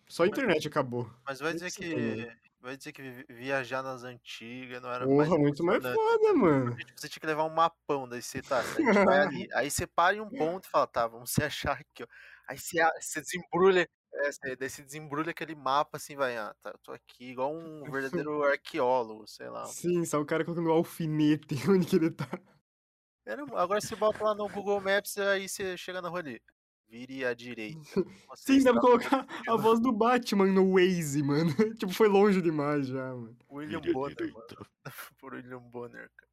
Só 0.06 0.24
a 0.24 0.26
internet 0.26 0.68
acabou. 0.68 1.08
Mas 1.26 1.40
vai 1.40 1.52
dizer 1.54 1.70
que 1.70 1.82
que. 1.82 2.28
Vai 2.60 2.76
dizer 2.76 2.92
que 2.92 3.02
vi- 3.02 3.24
viajar 3.28 3.82
nas 3.82 4.02
antigas 4.02 4.82
não 4.82 4.90
era 4.92 5.08
mais 5.08 5.30
Porra, 5.30 5.38
muito 5.38 5.64
mais 5.64 5.84
foda, 5.84 6.34
mano. 6.34 6.76
Você 6.96 7.08
tinha 7.08 7.20
que 7.20 7.26
levar 7.26 7.44
um 7.44 7.54
mapão, 7.54 8.08
daí 8.08 8.22
você 8.22 8.42
tá, 8.42 8.62
vai 9.04 9.18
ali. 9.20 9.46
Aí 9.54 9.70
você 9.70 9.86
para 9.86 10.16
em 10.16 10.20
um 10.20 10.30
ponto 10.30 10.66
e 10.66 10.70
fala, 10.70 10.86
tá, 10.86 11.06
vamos 11.06 11.30
se 11.32 11.42
achar 11.42 11.72
aqui, 11.80 12.02
ó. 12.02 12.06
Aí 12.48 12.58
você, 12.58 12.78
você 13.00 13.20
desembrulha, 13.20 13.88
é, 14.14 14.32
você- 14.32 14.56
daí 14.56 14.68
você 14.70 14.82
desembrulha 14.82 15.30
aquele 15.30 15.54
mapa 15.54 15.96
assim, 15.98 16.16
vai, 16.16 16.36
ah, 16.36 16.54
tá, 16.60 16.70
eu 16.70 16.78
tô 16.82 16.92
aqui, 16.92 17.30
igual 17.30 17.52
um 17.54 17.88
verdadeiro 17.90 18.42
arqueólogo, 18.44 19.26
sei 19.28 19.48
lá. 19.48 19.64
Sim, 19.64 20.04
só 20.04 20.20
o 20.20 20.26
cara 20.26 20.44
colocando 20.44 20.70
alfinete 20.70 21.54
onde 21.70 21.86
que 21.86 21.96
ele 21.96 22.10
tá. 22.10 22.26
Era 23.24 23.42
agora 23.42 23.80
você 23.80 23.94
bota 23.94 24.24
lá 24.24 24.34
no 24.34 24.48
Google 24.48 24.80
Maps, 24.80 25.16
aí 25.18 25.48
você 25.48 25.76
chega 25.76 26.00
na 26.02 26.08
rua 26.08 26.18
ali. 26.20 26.40
Vire 26.88 27.24
à 27.24 27.34
direita. 27.34 27.80
Você 28.30 28.54
Sim, 28.54 28.64
dá 28.64 28.72
pra 28.72 28.80
está 28.80 28.80
colocar 28.80 29.26
a 29.46 29.56
voz 29.56 29.78
do 29.78 29.92
Batman 29.92 30.46
no 30.46 30.72
Waze, 30.72 31.22
mano. 31.22 31.50
tipo, 31.76 31.92
foi 31.92 32.08
longe 32.08 32.40
demais 32.40 32.86
já, 32.86 33.14
mano. 33.14 33.36
William 33.50 33.80
Vire 33.80 33.92
Bonner, 33.92 34.32
mano. 34.32 34.66
Por 35.20 35.34
William 35.34 35.60
Bonner, 35.60 36.10
cara. 36.16 36.30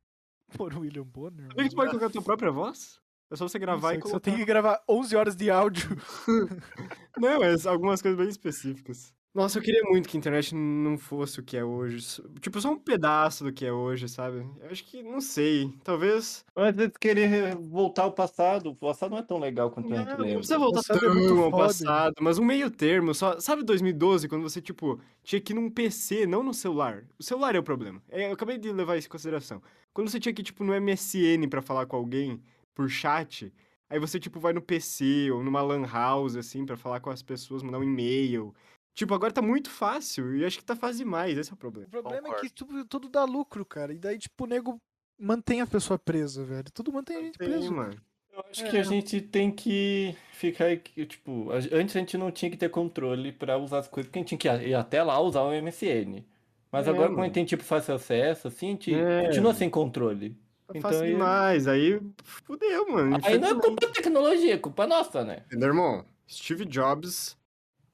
Por 0.57 0.77
William 0.77 1.03
Bonner. 1.03 1.49
Tu 1.49 1.75
pode 1.75 1.89
colocar 1.89 2.05
a 2.05 2.09
tua 2.09 2.21
própria 2.21 2.51
voz? 2.51 3.01
É 3.31 3.35
só 3.35 3.47
você 3.47 3.59
gravar 3.59 3.89
Nossa, 3.89 3.95
e 3.95 3.97
Só 3.97 4.03
colocar. 4.03 4.19
tem 4.19 4.35
que 4.37 4.45
gravar 4.45 4.83
11 4.87 5.15
horas 5.15 5.35
de 5.35 5.49
áudio. 5.49 5.89
Não, 7.17 7.43
é 7.43 7.55
algumas 7.67 8.01
coisas 8.01 8.17
bem 8.17 8.29
específicas. 8.29 9.13
Nossa, 9.35 9.59
eu 9.59 9.61
queria 9.61 9.83
muito 9.83 10.07
que 10.07 10.15
a 10.15 10.19
internet 10.19 10.55
não 10.55 10.97
fosse 10.97 11.41
o 11.41 11.43
que 11.43 11.57
é 11.57 11.63
hoje. 11.63 12.23
Tipo, 12.39 12.61
só 12.61 12.71
um 12.71 12.79
pedaço 12.79 13.43
do 13.43 13.51
que 13.51 13.65
é 13.65 13.73
hoje, 13.73 14.07
sabe? 14.07 14.47
Eu 14.61 14.69
acho 14.71 14.81
que, 14.85 15.03
não 15.03 15.19
sei, 15.19 15.73
talvez... 15.83 16.45
Mas 16.55 16.73
vezes 16.73 16.93
querer 16.97 17.53
voltar 17.57 18.03
ao 18.03 18.13
passado, 18.13 18.69
o 18.69 18.75
passado 18.75 19.11
não 19.11 19.17
é 19.17 19.21
tão 19.21 19.37
legal 19.37 19.69
quanto 19.69 19.87
a 19.87 19.89
Não, 19.89 19.97
gente 19.97 20.07
não 20.11 20.17
lembra. 20.19 20.37
precisa 20.37 20.57
voltar 20.57 20.77
passado 20.77 20.97
é 20.97 20.99
tão 21.01 21.15
muito 21.15 21.43
ao 21.43 21.51
passado, 21.51 22.13
mas 22.21 22.39
um 22.39 22.45
meio 22.45 22.71
termo, 22.71 23.13
só... 23.13 23.37
Sabe 23.41 23.61
2012, 23.63 24.29
quando 24.29 24.41
você, 24.43 24.61
tipo, 24.61 25.01
tinha 25.21 25.41
que 25.41 25.51
ir 25.51 25.55
num 25.55 25.69
PC, 25.69 26.25
não 26.25 26.41
no 26.41 26.53
celular? 26.53 27.03
O 27.19 27.23
celular 27.23 27.55
é 27.55 27.59
o 27.59 27.63
problema. 27.63 28.01
É, 28.09 28.29
eu 28.29 28.33
acabei 28.33 28.57
de 28.57 28.71
levar 28.71 28.95
isso 28.95 29.09
em 29.09 29.11
consideração. 29.11 29.61
Quando 29.93 30.09
você 30.09 30.17
tinha 30.17 30.33
que 30.33 30.43
ir, 30.43 30.45
tipo, 30.45 30.63
no 30.63 30.73
MSN 30.73 31.45
pra 31.49 31.61
falar 31.61 31.85
com 31.87 31.97
alguém, 31.97 32.41
por 32.73 32.89
chat... 32.89 33.51
Aí 33.87 33.99
você, 33.99 34.19
tipo, 34.19 34.39
vai 34.39 34.51
no 34.51 34.63
PC 34.63 35.29
ou 35.31 35.43
numa 35.43 35.61
lan 35.61 35.85
house, 35.85 36.35
assim, 36.35 36.65
pra 36.65 36.75
falar 36.75 36.99
com 36.99 37.11
as 37.11 37.21
pessoas, 37.21 37.61
mandar 37.61 37.77
um 37.77 37.83
e-mail. 37.83 38.51
Tipo, 38.95 39.13
agora 39.13 39.31
tá 39.33 39.41
muito 39.41 39.69
fácil 39.69 40.35
e 40.37 40.45
acho 40.45 40.57
que 40.57 40.63
tá 40.65 40.75
fácil 40.75 40.99
demais, 40.99 41.37
esse 41.37 41.49
é 41.49 41.53
o 41.53 41.55
O 41.55 41.59
problema. 41.59 41.89
problema 41.89 42.17
é 42.17 42.21
Concordo. 42.21 42.41
que 42.41 42.49
tudo, 42.53 42.85
tudo 42.85 43.09
dá 43.09 43.25
lucro, 43.25 43.65
cara. 43.65 43.93
E 43.93 43.99
daí, 43.99 44.17
tipo, 44.17 44.45
o 44.45 44.47
nego 44.47 44.81
mantém 45.19 45.59
a 45.61 45.67
pessoa 45.67 45.99
presa, 45.99 46.43
velho. 46.45 46.71
Tudo 46.73 46.93
mantém 46.93 47.17
a 47.17 47.21
gente 47.21 47.37
Tem, 47.37 47.49
preso. 47.49 47.73
mano. 47.73 47.93
Eu 48.33 48.43
acho 48.49 48.69
que 48.69 48.77
a 48.77 48.83
gente 48.83 49.21
tem 49.21 49.51
que 49.51 50.15
ficar, 50.33 50.67
aqui, 50.71 51.05
tipo, 51.05 51.49
a- 51.51 51.77
antes 51.77 51.95
a 51.95 51.99
gente 51.99 52.17
não 52.17 52.31
tinha 52.31 52.49
que 52.49 52.57
ter 52.57 52.69
controle 52.69 53.31
pra 53.33 53.57
usar 53.57 53.79
as 53.79 53.87
coisas, 53.87 54.07
porque 54.09 54.19
a 54.19 54.21
gente 54.21 54.37
tinha 54.37 54.59
que 54.59 54.67
ir 54.67 54.73
até 54.73 55.03
lá 55.03 55.19
usar 55.19 55.41
o 55.41 55.51
MSN. 55.53 56.25
Mas 56.71 56.87
É, 56.87 56.89
agora, 56.89 57.07
como 57.07 57.15
a 57.15 57.17
mano. 57.19 57.25
gente 57.25 57.33
tem, 57.33 57.45
tipo, 57.45 57.63
fácil 57.63 57.95
acesso, 57.95 58.47
assim, 58.47 58.67
a 58.67 58.71
gente 58.71 58.93
É. 58.93 59.25
continua 59.27 59.53
sem 59.53 59.69
controle. 59.69 60.31
Tá 60.67 60.73
Então 60.75 60.81
fácil 60.89 61.03
aí- 61.05 61.11
demais, 61.11 61.67
aí 61.67 62.01
fudeu, 62.23 62.87
mano. 62.89 63.17
Aí 63.23 63.37
não 63.37 63.49
é 63.49 63.53
culpa 63.61 63.87
da 63.87 63.93
tecnologia, 63.93 64.53
é 64.55 64.57
culpa 64.57 64.87
nossa, 64.87 65.23
né? 65.23 65.43
Entendeu, 65.47 65.67
irmão? 65.69 66.05
Steve 66.27 66.65
Jobs 66.65 67.37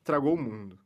tragou 0.04 0.34
o 0.36 0.42
mundo. 0.42 0.80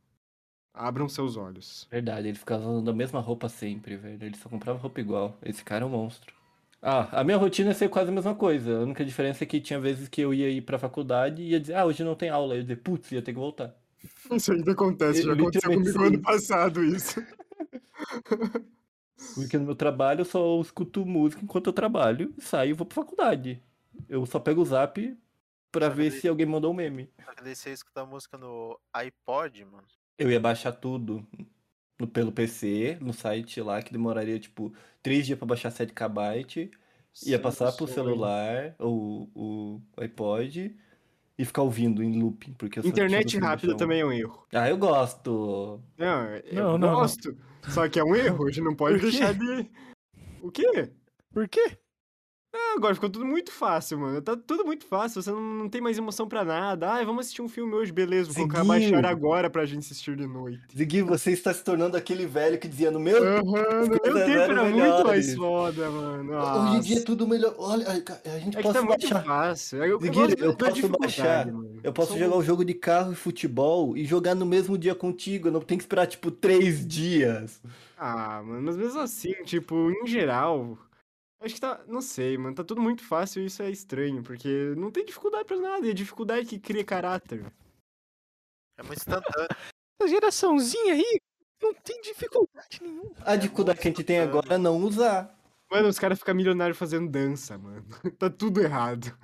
Abram 0.75 1.07
seus 1.07 1.37
olhos. 1.37 1.87
Verdade, 1.89 2.27
ele 2.27 2.37
ficava 2.37 2.67
usando 2.67 2.91
a 2.91 2.93
mesma 2.93 3.19
roupa 3.21 3.47
sempre, 3.47 3.95
velho. 3.95 4.23
Ele 4.23 4.37
só 4.37 4.49
comprava 4.49 4.77
roupa 4.77 4.99
igual. 4.99 5.37
Esse 5.41 5.63
cara 5.63 5.83
é 5.83 5.87
um 5.87 5.89
monstro. 5.89 6.33
Ah, 6.81 7.19
a 7.19 7.23
minha 7.23 7.37
rotina 7.37 7.69
ia 7.69 7.73
ser 7.73 7.89
quase 7.89 8.09
a 8.09 8.13
mesma 8.13 8.35
coisa. 8.35 8.77
A 8.77 8.81
única 8.81 9.03
diferença 9.03 9.43
é 9.43 9.47
que 9.47 9.61
tinha 9.61 9.79
vezes 9.79 10.07
que 10.07 10.21
eu 10.21 10.33
ia 10.33 10.49
ir 10.49 10.61
pra 10.61 10.77
faculdade 10.77 11.41
e 11.41 11.51
ia 11.51 11.59
dizer, 11.59 11.75
ah, 11.75 11.85
hoje 11.85 12.03
não 12.03 12.13
tem 12.13 12.29
aula. 12.29 12.53
Eu 12.53 12.57
ia 12.57 12.63
dizer, 12.63 12.75
putz, 12.75 13.11
ia 13.11 13.21
ter 13.21 13.33
que 13.33 13.39
voltar. 13.39 13.75
Isso 14.31 14.51
ainda 14.51 14.73
acontece, 14.73 15.23
já 15.23 15.29
Eu 15.29 15.33
aconteceu 15.33 15.71
literalmente 15.71 15.93
comigo 15.93 16.15
ano 16.15 16.21
passado 16.21 16.83
isso. 16.83 17.25
Porque 19.33 19.57
no 19.57 19.65
meu 19.65 19.75
trabalho 19.75 20.21
eu 20.21 20.25
só 20.25 20.59
escuto 20.61 21.05
música 21.05 21.41
enquanto 21.43 21.67
eu 21.67 21.73
trabalho, 21.73 22.33
saio 22.37 22.71
e 22.71 22.73
vou 22.73 22.85
pra 22.85 22.95
faculdade. 22.95 23.63
Eu 24.07 24.25
só 24.25 24.39
pego 24.39 24.61
o 24.61 24.65
zap 24.65 25.17
pra 25.71 25.89
ver 25.89 26.11
se 26.11 26.27
alguém 26.27 26.45
mandou 26.45 26.71
um 26.71 26.75
meme. 26.75 27.09
Só 27.23 27.33
que 27.33 27.43
daí 27.43 27.55
você 27.55 27.71
escuta 27.71 28.01
a 28.01 28.05
música 28.05 28.37
no 28.37 28.79
iPod, 28.93 29.65
mano. 29.65 29.87
Eu 30.17 30.31
ia 30.31 30.39
baixar 30.39 30.71
tudo 30.71 31.25
no- 31.99 32.07
pelo 32.07 32.31
PC, 32.31 32.97
no 33.01 33.13
site 33.13 33.61
lá, 33.61 33.81
que 33.81 33.91
demoraria 33.91 34.39
tipo 34.39 34.73
3 35.03 35.25
dias 35.25 35.37
pra 35.37 35.47
baixar 35.47 35.71
7 35.71 35.93
KB. 35.93 36.69
Ia 37.25 37.39
passar 37.39 37.71
pro 37.71 37.87
celular, 37.87 38.75
o, 38.79 39.29
o 39.33 39.81
iPod, 40.01 40.75
e 41.37 41.45
ficar 41.45 41.61
ouvindo 41.61 42.03
em 42.03 42.21
looping, 42.21 42.53
porque 42.53 42.79
Internet 42.81 43.37
rápida 43.37 43.75
também 43.77 44.01
é 44.01 44.05
um 44.05 44.11
erro. 44.11 44.45
Ah, 44.53 44.69
eu 44.69 44.77
gosto. 44.77 45.81
Não, 45.97 46.25
eu 46.35 46.53
Não, 46.53 46.77
não, 46.77 46.77
não. 46.89 46.95
gosto. 46.99 47.37
Só 47.69 47.87
que 47.89 47.99
é 47.99 48.03
um 48.03 48.15
erro, 48.15 48.45
a 48.47 48.51
gente 48.51 48.63
não 48.63 48.75
pode 48.75 48.99
deixar 48.99 49.33
de. 49.33 49.69
O 50.41 50.51
quê? 50.51 50.89
Por 51.33 51.47
quê? 51.47 51.77
Ah, 52.57 52.75
agora 52.77 52.93
ficou 52.95 53.09
tudo 53.09 53.25
muito 53.25 53.51
fácil, 53.51 53.99
mano. 53.99 54.21
Tá 54.21 54.35
tudo 54.37 54.63
muito 54.63 54.85
fácil, 54.85 55.21
você 55.21 55.29
não, 55.29 55.41
não 55.41 55.69
tem 55.69 55.81
mais 55.81 55.97
emoção 55.97 56.25
pra 56.27 56.45
nada. 56.45 56.89
Ah, 56.93 57.03
vamos 57.03 57.21
assistir 57.25 57.41
um 57.41 57.49
filme 57.49 57.73
hoje, 57.73 57.91
beleza. 57.91 58.31
Vou 58.31 58.47
colocar 58.47 58.63
Ziguinho. 58.63 58.91
baixar 58.93 59.05
agora 59.09 59.49
pra 59.49 59.65
gente 59.65 59.79
assistir 59.79 60.15
de 60.15 60.25
noite. 60.25 60.61
Ziggy, 60.75 61.01
você 61.01 61.31
está 61.31 61.53
se 61.53 61.63
tornando 61.63 61.97
aquele 61.97 62.25
velho 62.25 62.57
que 62.57 62.67
dizia 62.67 62.89
no 62.91 62.99
meu 62.99 63.19
no 63.19 63.43
meu 63.89 63.99
tempo 63.99 64.29
era 64.51 64.63
muito 64.63 65.03
mais 65.05 65.35
foda, 65.35 65.89
mano. 65.89 66.33
Hoje 66.33 66.77
em 66.77 66.79
dia 66.79 66.91
é 66.93 66.95
Nossa. 66.95 67.05
tudo 67.05 67.27
melhor. 67.27 67.55
Olha, 67.57 67.87
a 67.89 68.39
gente 68.39 68.57
É 68.57 68.61
pode 68.61 68.73
tá 68.73 68.81
muito 68.83 69.01
baixar. 69.01 69.23
fácil. 69.25 69.77
Eu, 69.79 69.85
eu, 69.91 69.99
Ziguinho, 69.99 70.27
gosto 70.27 70.43
eu 70.43 70.55
posso 70.55 70.89
baixar. 70.99 71.45
mano. 71.47 71.79
Eu 71.83 71.91
posso 71.93 72.17
jogar 72.17 72.37
um 72.37 72.43
jogo 72.43 72.63
de 72.63 72.73
carro 72.73 73.11
e 73.11 73.15
futebol 73.15 73.97
e 73.97 74.05
jogar 74.05 74.33
no 74.33 74.45
mesmo 74.45 74.77
dia 74.77 74.95
contigo. 74.95 75.49
Eu 75.49 75.51
não 75.51 75.59
tenho 75.61 75.77
que 75.77 75.83
esperar, 75.83 76.07
tipo, 76.07 76.31
três 76.31 76.85
dias. 76.87 77.61
Ah, 77.97 78.41
mano, 78.45 78.61
mas 78.61 78.77
mesmo 78.77 78.99
assim, 79.01 79.33
tipo, 79.45 79.91
em 79.91 80.07
geral, 80.07 80.77
acho 81.39 81.55
que 81.55 81.61
tá, 81.61 81.83
não 81.87 82.01
sei, 82.01 82.37
mano, 82.37 82.55
tá 82.55 82.63
tudo 82.63 82.81
muito 82.81 83.03
fácil 83.03 83.41
e 83.43 83.45
isso 83.47 83.61
é 83.61 83.69
estranho, 83.69 84.23
porque 84.23 84.73
não 84.77 84.91
tem 84.91 85.05
dificuldade 85.05 85.45
pra 85.45 85.57
nada, 85.57 85.85
e 85.85 85.91
a 85.91 85.93
dificuldade 85.93 86.45
que 86.47 86.59
cria 86.59 86.83
caráter. 86.83 87.45
É 88.77 88.83
muito 88.83 88.97
instantâneo. 88.99 89.47
Essa 90.01 90.09
geraçãozinha 90.09 90.93
aí 90.93 91.19
não 91.61 91.73
tem 91.73 92.01
dificuldade 92.01 92.79
nenhuma. 92.81 93.15
A 93.21 93.35
dificuldade 93.35 93.79
que 93.79 93.87
a 93.87 93.91
gente 93.91 94.03
tem 94.03 94.19
agora 94.19 94.55
é 94.55 94.57
não 94.57 94.77
usar. 94.77 95.33
Mano, 95.71 95.87
os 95.87 95.97
caras 95.97 96.19
ficam 96.19 96.35
milionários 96.35 96.77
fazendo 96.77 97.09
dança, 97.09 97.57
mano. 97.57 97.85
Tá 98.19 98.29
tudo 98.29 98.61
errado. 98.61 99.17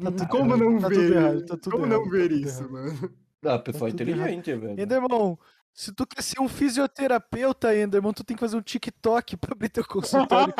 Tá 0.00 0.12
tudo 0.12 0.28
Como 0.28 0.54
errado, 0.54 0.70
não 0.70 0.78
tá 0.80 0.88
ver? 0.88 0.94
tudo 0.94 1.14
errado, 1.14 1.46
tá 1.46 1.56
tudo 1.56 1.70
Como 1.72 1.86
errado, 1.86 1.98
não 1.98 2.04
tá 2.04 2.10
ver 2.10 2.28
tudo 2.28 2.40
isso, 2.48 2.58
errado. 2.60 2.72
mano? 2.72 3.18
Ah, 3.44 3.58
pessoal 3.58 3.90
Tá 3.90 3.96
tudo 3.96 4.08
errado. 4.10 4.30
inteligente, 4.30 4.54
velho. 4.60 4.80
Endermon, 4.80 5.36
se 5.78 5.92
tu 5.92 6.04
quer 6.04 6.22
ser 6.22 6.40
um 6.40 6.48
fisioterapeuta, 6.48 7.72
Endermon, 7.72 8.12
tu 8.12 8.24
tem 8.24 8.36
que 8.36 8.40
fazer 8.40 8.56
um 8.56 8.60
TikTok 8.60 9.36
pra 9.36 9.52
abrir 9.52 9.68
teu 9.68 9.84
consultório. 9.84 10.52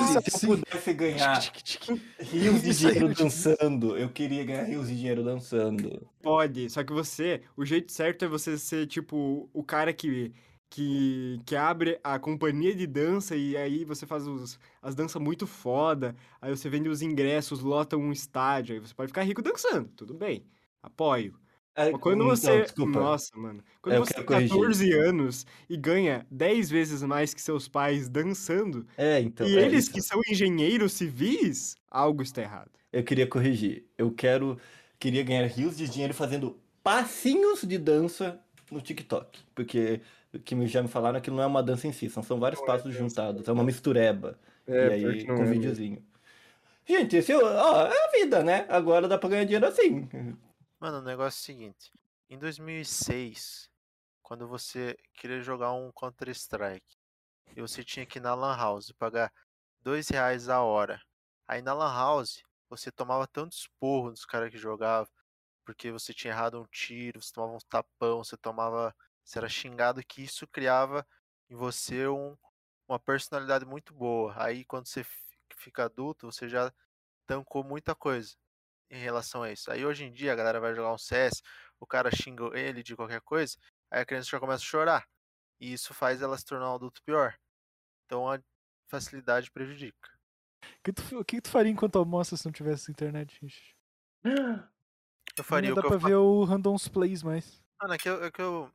Isso 0.00 0.12
Se 0.30 0.36
assim. 0.36 0.52
eu 0.52 0.58
pudesse 0.58 0.94
ganhar 0.94 1.40
Tic, 1.40 1.56
tic, 1.56 1.80
tic. 1.80 2.02
rios 2.20 2.62
de 2.62 2.68
aí 2.68 2.74
dinheiro 2.76 3.12
dançando, 3.12 3.96
eu 3.98 4.08
queria 4.10 4.44
ganhar 4.44 4.62
rios 4.62 4.86
de 4.86 4.96
dinheiro 4.96 5.24
dançando. 5.24 6.08
Pode, 6.22 6.70
só 6.70 6.84
que 6.84 6.92
você, 6.92 7.42
o 7.56 7.64
jeito 7.64 7.90
certo 7.90 8.24
é 8.24 8.28
você 8.28 8.56
ser, 8.56 8.86
tipo, 8.86 9.50
o 9.52 9.64
cara 9.64 9.92
que, 9.92 10.32
que, 10.70 11.40
que 11.44 11.56
abre 11.56 11.98
a 12.04 12.16
companhia 12.20 12.72
de 12.72 12.86
dança 12.86 13.34
e 13.34 13.56
aí 13.56 13.84
você 13.84 14.06
faz 14.06 14.24
os, 14.28 14.56
as 14.80 14.94
danças 14.94 15.20
muito 15.20 15.48
foda, 15.48 16.14
aí 16.40 16.48
você 16.48 16.70
vende 16.70 16.88
os 16.88 17.02
ingressos, 17.02 17.58
lota 17.58 17.96
um 17.96 18.12
estádio, 18.12 18.76
aí 18.76 18.80
você 18.80 18.94
pode 18.94 19.08
ficar 19.08 19.22
rico 19.22 19.42
dançando, 19.42 19.88
tudo 19.96 20.14
bem, 20.14 20.46
apoio. 20.80 21.34
É, 21.74 21.92
Mas 21.92 22.00
quando 22.00 22.16
então, 22.24 22.28
você. 22.36 22.62
desculpa. 22.62 22.98
Nossa, 23.00 23.30
mano. 23.38 23.62
Quando 23.80 23.94
Eu 23.94 24.04
você 24.04 24.14
tem 24.14 24.24
corrigir. 24.24 24.48
14 24.50 24.92
anos 24.92 25.46
e 25.68 25.76
ganha 25.76 26.26
10 26.30 26.68
vezes 26.68 27.02
mais 27.02 27.32
que 27.32 27.40
seus 27.40 27.68
pais 27.68 28.08
dançando, 28.08 28.86
É, 28.98 29.20
então. 29.20 29.46
e 29.46 29.56
é 29.56 29.62
eles 29.62 29.88
que 29.88 30.02
são 30.02 30.20
engenheiros 30.28 30.92
civis, 30.92 31.76
algo 31.90 32.22
está 32.22 32.42
errado. 32.42 32.70
Eu 32.92 33.04
queria 33.04 33.26
corrigir. 33.26 33.84
Eu 33.96 34.10
quero. 34.10 34.58
Queria 34.98 35.22
ganhar 35.22 35.46
rios 35.46 35.76
de 35.76 35.88
dinheiro 35.88 36.12
fazendo 36.12 36.58
passinhos 36.82 37.62
de 37.62 37.78
dança 37.78 38.40
no 38.70 38.80
TikTok. 38.80 39.38
Porque 39.54 40.00
o 40.34 40.38
que 40.40 40.54
me- 40.54 40.66
já 40.66 40.82
me 40.82 40.88
falaram 40.88 41.18
é 41.18 41.20
que 41.20 41.30
não 41.30 41.40
é 41.42 41.46
uma 41.46 41.62
dança 41.62 41.86
em 41.86 41.92
si, 41.92 42.10
são, 42.10 42.22
são 42.22 42.38
vários 42.40 42.60
Não 42.60 42.66
é 42.66 42.70
passos 42.70 42.92
dança, 42.92 42.98
juntados. 42.98 43.48
É 43.48 43.52
uma 43.52 43.64
mistureba. 43.64 44.38
É, 44.66 44.98
e 44.98 45.04
aí, 45.06 45.24
não 45.24 45.36
com 45.36 45.42
é 45.42 45.44
um 45.44 45.48
mesmo. 45.48 45.54
videozinho. 45.54 46.02
Gente, 46.86 47.16
esse, 47.16 47.32
ó, 47.32 47.86
é 47.86 47.94
a 48.08 48.10
vida, 48.12 48.42
né? 48.42 48.66
Agora 48.68 49.06
dá 49.08 49.16
pra 49.16 49.28
ganhar 49.30 49.44
dinheiro 49.44 49.66
assim. 49.66 50.08
Mano, 50.80 50.98
o 50.98 51.02
negócio 51.02 51.38
é 51.38 51.42
o 51.42 51.44
seguinte. 51.44 51.92
Em 52.28 52.38
2006, 52.38 53.68
quando 54.22 54.48
você 54.48 54.96
queria 55.14 55.40
jogar 55.42 55.72
um 55.72 55.92
Counter-Strike, 55.92 56.96
e 57.56 57.60
você 57.60 57.84
tinha 57.84 58.06
que 58.06 58.18
ir 58.18 58.22
na 58.22 58.34
Lan 58.34 58.56
House 58.56 58.92
pagar 58.92 59.32
dois 59.82 60.08
reais 60.08 60.48
a 60.48 60.62
hora. 60.62 61.00
Aí 61.46 61.62
na 61.62 61.74
Lan 61.74 61.92
House, 61.92 62.42
você 62.68 62.90
tomava 62.90 63.26
tanto 63.26 63.52
esporro 63.54 64.10
dos 64.10 64.24
caras 64.24 64.50
que 64.50 64.58
jogavam, 64.58 65.10
porque 65.64 65.92
você 65.92 66.14
tinha 66.14 66.32
errado 66.32 66.60
um 66.60 66.66
tiro, 66.66 67.22
você 67.22 67.32
tomava 67.32 67.54
um 67.56 67.60
tapão, 67.68 68.24
você 68.24 68.36
tomava. 68.36 68.94
Você 69.24 69.38
era 69.38 69.48
xingado, 69.48 70.02
que 70.04 70.22
isso 70.22 70.46
criava 70.48 71.06
em 71.50 71.56
você 71.56 72.08
um- 72.08 72.36
uma 72.88 72.98
personalidade 72.98 73.64
muito 73.66 73.94
boa. 73.94 74.34
Aí 74.42 74.64
quando 74.64 74.86
você 74.86 75.04
fi- 75.04 75.22
fica 75.56 75.84
adulto, 75.84 76.26
você 76.32 76.48
já 76.48 76.72
tancou 77.26 77.64
muita 77.64 77.94
coisa 77.94 78.36
em 78.90 78.98
relação 78.98 79.42
a 79.42 79.52
isso. 79.52 79.70
Aí 79.70 79.84
hoje 79.84 80.04
em 80.04 80.12
dia 80.12 80.32
a 80.32 80.36
galera 80.36 80.60
vai 80.60 80.74
jogar 80.74 80.92
um 80.92 80.98
CS, 80.98 81.42
o 81.78 81.86
cara 81.86 82.10
xinga 82.14 82.50
ele 82.58 82.82
de 82.82 82.96
qualquer 82.96 83.20
coisa, 83.20 83.56
aí 83.90 84.02
a 84.02 84.06
criança 84.06 84.28
já 84.30 84.40
começa 84.40 84.62
a 84.62 84.66
chorar. 84.66 85.06
E 85.60 85.72
isso 85.72 85.94
faz 85.94 86.22
ela 86.22 86.36
se 86.36 86.44
tornar 86.44 86.72
um 86.72 86.74
adulto 86.74 87.02
pior. 87.04 87.34
Então 88.06 88.28
a 88.28 88.40
facilidade 88.88 89.50
prejudica. 89.50 90.10
O 90.62 90.82
que, 90.82 90.92
tu, 90.92 91.18
o 91.18 91.24
que 91.24 91.40
tu 91.40 91.48
faria 91.48 91.70
enquanto 91.70 91.96
almoça 91.96 92.36
se 92.36 92.44
não 92.44 92.52
tivesse 92.52 92.90
internet, 92.90 93.38
gente? 93.40 93.76
Eu 95.38 95.44
faria 95.44 95.70
não 95.70 95.74
o 95.74 95.76
dá 95.76 95.82
que 95.82 95.88
pra 95.88 95.96
eu 95.96 96.00
fa... 96.00 96.08
ver 96.08 96.14
o 96.16 96.44
Randoms 96.44 96.88
Plays 96.88 97.22
mais. 97.22 97.62
Mano, 97.80 97.94
é 97.94 97.98
que 97.98 98.08
eu, 98.08 98.24
é 98.24 98.30
que 98.30 98.42
eu... 98.42 98.70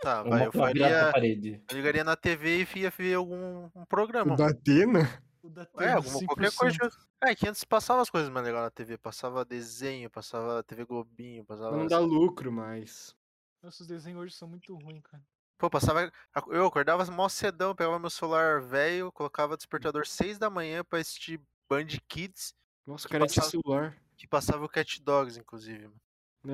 Tá, 0.00 0.22
vai, 0.22 0.46
eu 0.46 0.52
faria. 0.52 1.12
parede. 1.12 1.62
Eu 1.70 1.76
ligaria 1.76 2.04
na 2.04 2.16
TV 2.16 2.66
e 2.74 2.78
ia 2.80 2.90
ver 2.90 3.14
algum 3.14 3.70
um 3.74 3.84
programa. 3.86 4.36
Da 4.36 4.48
Atena? 4.48 5.22
O 5.44 5.50
da 5.50 5.68
É, 5.78 5.92
alguma, 5.92 6.24
qualquer 6.26 6.50
coisa. 6.52 6.78
É, 7.22 7.34
que 7.34 7.46
antes 7.46 7.62
passava 7.64 8.00
as 8.00 8.08
coisas 8.08 8.30
mais 8.30 8.46
legais 8.46 8.64
na 8.64 8.70
TV. 8.70 8.96
Passava 8.96 9.44
desenho, 9.44 10.08
passava 10.08 10.62
TV 10.62 10.86
Globinho, 10.86 11.44
passava. 11.44 11.76
Não 11.76 11.86
dá 11.86 11.98
lucro 11.98 12.50
mais. 12.50 13.14
Nossos 13.62 13.86
desenhos 13.86 14.22
hoje 14.22 14.34
são 14.34 14.48
muito 14.48 14.74
ruins, 14.74 15.02
cara. 15.02 15.22
Pô, 15.58 15.68
passava. 15.68 16.10
Eu 16.48 16.66
acordava 16.66 17.04
mó 17.12 17.28
cedão, 17.28 17.74
pegava 17.74 17.98
meu 17.98 18.08
celular 18.08 18.62
velho, 18.62 19.12
colocava 19.12 19.54
despertador 19.54 20.06
6 20.06 20.38
da 20.38 20.48
manhã 20.48 20.82
pra 20.82 20.98
assistir 20.98 21.38
Band 21.68 21.88
Kids, 22.08 22.54
Nossa, 22.86 23.06
cara 23.06 23.26
tinha 23.26 23.42
passava- 23.42 23.50
celular. 23.62 23.96
que 24.16 24.26
passava 24.26 24.64
o 24.64 24.68
Cat 24.68 25.02
Dogs, 25.02 25.38
inclusive. 25.38 25.88
mano. 25.88 26.00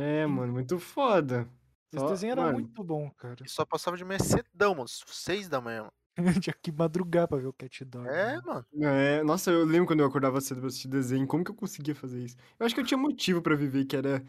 É, 0.03 0.27
mano, 0.27 0.53
muito 0.53 0.81
foda. 0.81 1.49
Esse 1.93 2.01
Só- 2.05 2.11
desenho 2.11 2.33
era 2.33 2.43
mano, 2.43 2.55
muito 2.55 2.83
bom, 2.85 3.09
cara. 3.13 3.37
E 3.45 3.49
só 3.49 3.65
passava 3.65 3.97
de 3.97 4.05
manhã 4.05 4.19
cedão, 4.19 4.75
mano. 4.75 4.89
6 4.89 5.49
da 5.49 5.61
manhã, 5.61 5.83
mano. 5.83 5.93
Tinha 6.45 6.55
que 6.61 6.73
madrugar 6.73 7.29
pra 7.29 7.39
ver 7.39 7.47
o 7.47 7.53
Cat 7.53 7.85
Dog. 7.85 8.07
É, 8.09 8.37
né? 8.37 8.41
mano. 8.45 8.67
É, 8.83 9.23
nossa, 9.23 9.51
eu 9.51 9.65
lembro 9.65 9.87
quando 9.87 10.01
eu 10.01 10.07
acordava 10.07 10.41
cedo 10.41 10.59
pra 10.61 10.69
assistir 10.69 10.89
desenho, 10.89 11.27
como 11.27 11.45
que 11.45 11.51
eu 11.51 11.55
conseguia 11.55 11.95
fazer 11.95 12.23
isso? 12.23 12.37
Eu 12.59 12.67
acho 12.67 12.75
que 12.75 12.81
eu 12.81 12.85
tinha 12.87 12.99
motivo 12.99 13.43
pra 13.43 13.55
viver, 13.57 13.85
que 13.85 13.97
era 13.97 14.25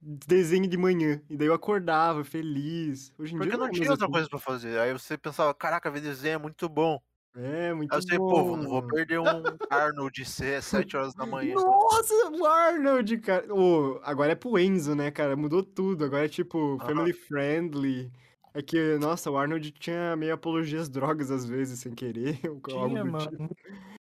desenho 0.00 0.68
de 0.68 0.76
manhã. 0.78 1.22
E 1.30 1.36
daí 1.36 1.48
eu 1.48 1.54
acordava 1.54 2.24
feliz. 2.24 3.12
Hoje 3.18 3.34
em 3.34 3.38
Porque 3.38 3.50
dia 3.50 3.58
não 3.58 3.66
não, 3.66 3.72
tinha 3.72 3.90
outra 3.90 4.06
assim, 4.06 4.12
coisa 4.12 4.28
pra 4.28 4.38
fazer. 4.38 4.78
Aí 4.80 4.92
você 4.92 5.18
pensava, 5.18 5.54
caraca, 5.54 5.90
ver 5.90 6.00
desenho 6.00 6.34
é 6.34 6.38
muito 6.38 6.68
bom. 6.68 7.00
É, 7.36 7.74
muito 7.74 7.92
Aí 7.94 8.00
você, 8.00 8.16
bom. 8.16 8.28
pô, 8.28 8.56
não 8.56 8.68
vou 8.68 8.82
perder 8.86 9.18
um 9.20 9.58
Arnold 9.68 10.14
de 10.24 10.24
7 10.62 10.96
horas 10.96 11.14
da 11.14 11.26
manhã. 11.26 11.54
Nossa, 11.54 12.14
o 12.32 12.44
Arnold, 12.46 13.18
cara. 13.18 13.52
Ô, 13.54 14.00
agora 14.04 14.32
é 14.32 14.34
pro 14.34 14.58
Enzo, 14.58 14.94
né, 14.94 15.10
cara? 15.10 15.36
Mudou 15.36 15.62
tudo. 15.62 16.04
Agora 16.04 16.26
é 16.26 16.28
tipo 16.28 16.78
family 16.80 17.12
friendly. 17.12 18.12
É 18.54 18.62
que, 18.62 18.96
nossa, 18.98 19.30
o 19.30 19.36
Arnold 19.36 19.72
tinha 19.72 20.14
meio 20.16 20.34
apologia 20.34 20.80
às 20.80 20.88
drogas 20.88 21.30
às 21.30 21.44
vezes, 21.44 21.80
sem 21.80 21.92
querer. 21.94 22.38
ou 22.48 22.78
algo 22.78 22.88
Tinha, 22.90 23.04
do 23.04 23.10
mano. 23.12 23.28
tipo. 23.28 23.56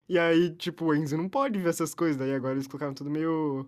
E 0.09 0.19
aí, 0.19 0.50
tipo, 0.51 0.85
o 0.85 0.93
Enzo 0.93 1.15
não 1.17 1.29
pode 1.29 1.57
ver 1.59 1.69
essas 1.69 1.95
coisas. 1.95 2.17
Daí 2.17 2.33
agora 2.33 2.53
eles 2.53 2.67
colocaram 2.67 2.93
tudo 2.93 3.09
meio. 3.09 3.65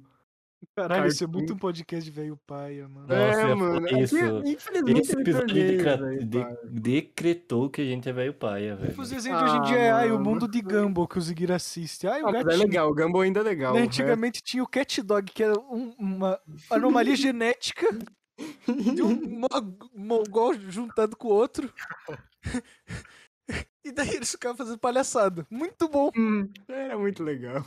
Caralho, 0.76 1.08
isso 1.08 1.24
é 1.24 1.28
Cartoon. 1.28 1.38
muito 1.40 1.54
um 1.54 1.58
podcast 1.58 2.04
de 2.10 2.12
velho 2.16 2.38
paia, 2.46 2.88
mano. 2.90 3.08
Nossa, 3.08 3.42
é, 3.42 3.48
ia 3.50 3.56
mano. 3.56 3.88
é 3.88 4.02
isso. 4.02 4.16
infelizmente, 4.46 5.02
Esse 5.02 5.14
episódio 5.20 5.84
tornei, 5.84 6.18
de- 6.26 6.58
decretou 6.82 7.70
que 7.70 7.82
a 7.82 7.86
gente 7.86 8.10
é 8.10 8.14
velho 8.14 8.34
paia, 8.34 8.76
velho. 8.76 9.00
Os 9.00 9.10
desenhos 9.10 9.40
de 9.40 9.46
hoje 9.46 9.58
em 9.58 9.62
dia 9.64 9.78
Ah, 9.78 9.82
é 9.82 9.92
ai, 9.92 10.12
o 10.12 10.20
mundo 10.20 10.48
de 10.48 10.62
Gumball 10.62 11.08
que 11.08 11.18
o 11.18 11.22
Ziguir 11.22 11.52
assiste. 11.52 12.08
Ai, 12.08 12.22
o 12.22 12.28
Ah, 12.28 12.32
mas 12.32 12.42
é 12.42 12.44
gatinho. 12.46 12.64
legal, 12.64 12.90
o 12.90 12.96
Gumball 12.96 13.22
ainda 13.22 13.40
é 13.42 13.44
legal. 13.44 13.74
Né, 13.76 13.82
Antigamente 13.84 14.42
tinha 14.44 14.64
o 14.64 14.68
Cat 14.68 15.02
Dog, 15.04 15.32
que 15.32 15.44
era 15.44 15.58
um- 15.58 15.94
uma 16.00 16.40
anomalia 16.70 17.16
genética 17.16 17.88
de 18.68 19.02
um 19.02 19.16
mo- 19.40 19.78
mongol 19.94 20.54
juntado 20.56 21.16
com 21.16 21.28
o 21.30 21.32
outro. 21.34 21.72
E 23.84 23.92
daí 23.92 24.10
eles 24.16 24.32
ficavam 24.32 24.58
fazendo 24.58 24.80
palhaçada. 24.80 25.46
Muito 25.52 25.88
bom. 25.88 26.10
Hum, 26.18 26.50
Era 26.68 26.98
muito 26.98 27.24
legal. 27.24 27.64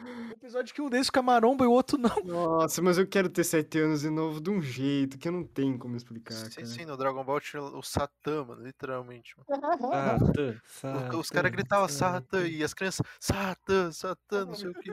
Um 0.00 0.30
episódio 0.30 0.74
que 0.74 0.80
um 0.80 0.88
deles 0.88 1.08
fica 1.08 1.20
maromba 1.20 1.64
e 1.64 1.68
o 1.68 1.70
outro 1.72 1.98
não. 1.98 2.16
Nossa, 2.24 2.80
mas 2.80 2.96
eu 2.96 3.06
quero 3.06 3.28
ter 3.28 3.44
sete 3.44 3.78
anos 3.78 4.00
de 4.00 4.08
novo 4.08 4.40
de 4.40 4.48
um 4.48 4.62
jeito 4.62 5.18
que 5.18 5.28
eu 5.28 5.32
não 5.32 5.44
tenho 5.44 5.78
como 5.78 5.94
explicar, 5.94 6.32
Sim, 6.34 6.50
cara. 6.50 6.66
sim, 6.66 6.84
no 6.86 6.96
Dragon 6.96 7.22
Ball 7.22 7.38
tinha 7.38 7.62
o 7.62 7.82
Satã, 7.82 8.42
mano, 8.44 8.62
literalmente. 8.64 9.34
Mano. 9.46 10.32
Satan, 10.66 11.14
O- 11.14 11.18
Os 11.20 11.26
Satan, 11.28 11.34
caras 11.34 11.52
gritavam 11.52 11.88
Satan. 11.88 12.12
Satã 12.22 12.48
e 12.48 12.64
as 12.64 12.72
crianças, 12.72 13.06
Satã, 13.20 13.92
Satã, 13.92 14.46
não 14.46 14.54
sei 14.54 14.70
o 14.70 14.74
que. 14.74 14.90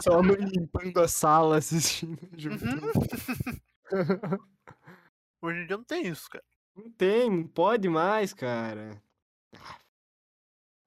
Só 0.00 0.18
a 0.18 0.22
mãe 0.22 0.36
limpando 0.40 0.98
a 0.98 1.06
sala, 1.08 1.58
assistindo. 1.58 2.18
juntando. 2.36 2.80
Hoje 5.42 5.60
em 5.60 5.66
dia 5.66 5.76
não 5.76 5.84
tem 5.84 6.06
isso, 6.06 6.28
cara. 6.28 6.44
Não 6.76 6.90
tem, 6.90 7.30
não 7.30 7.46
pode 7.46 7.88
mais, 7.88 8.32
cara. 8.32 9.02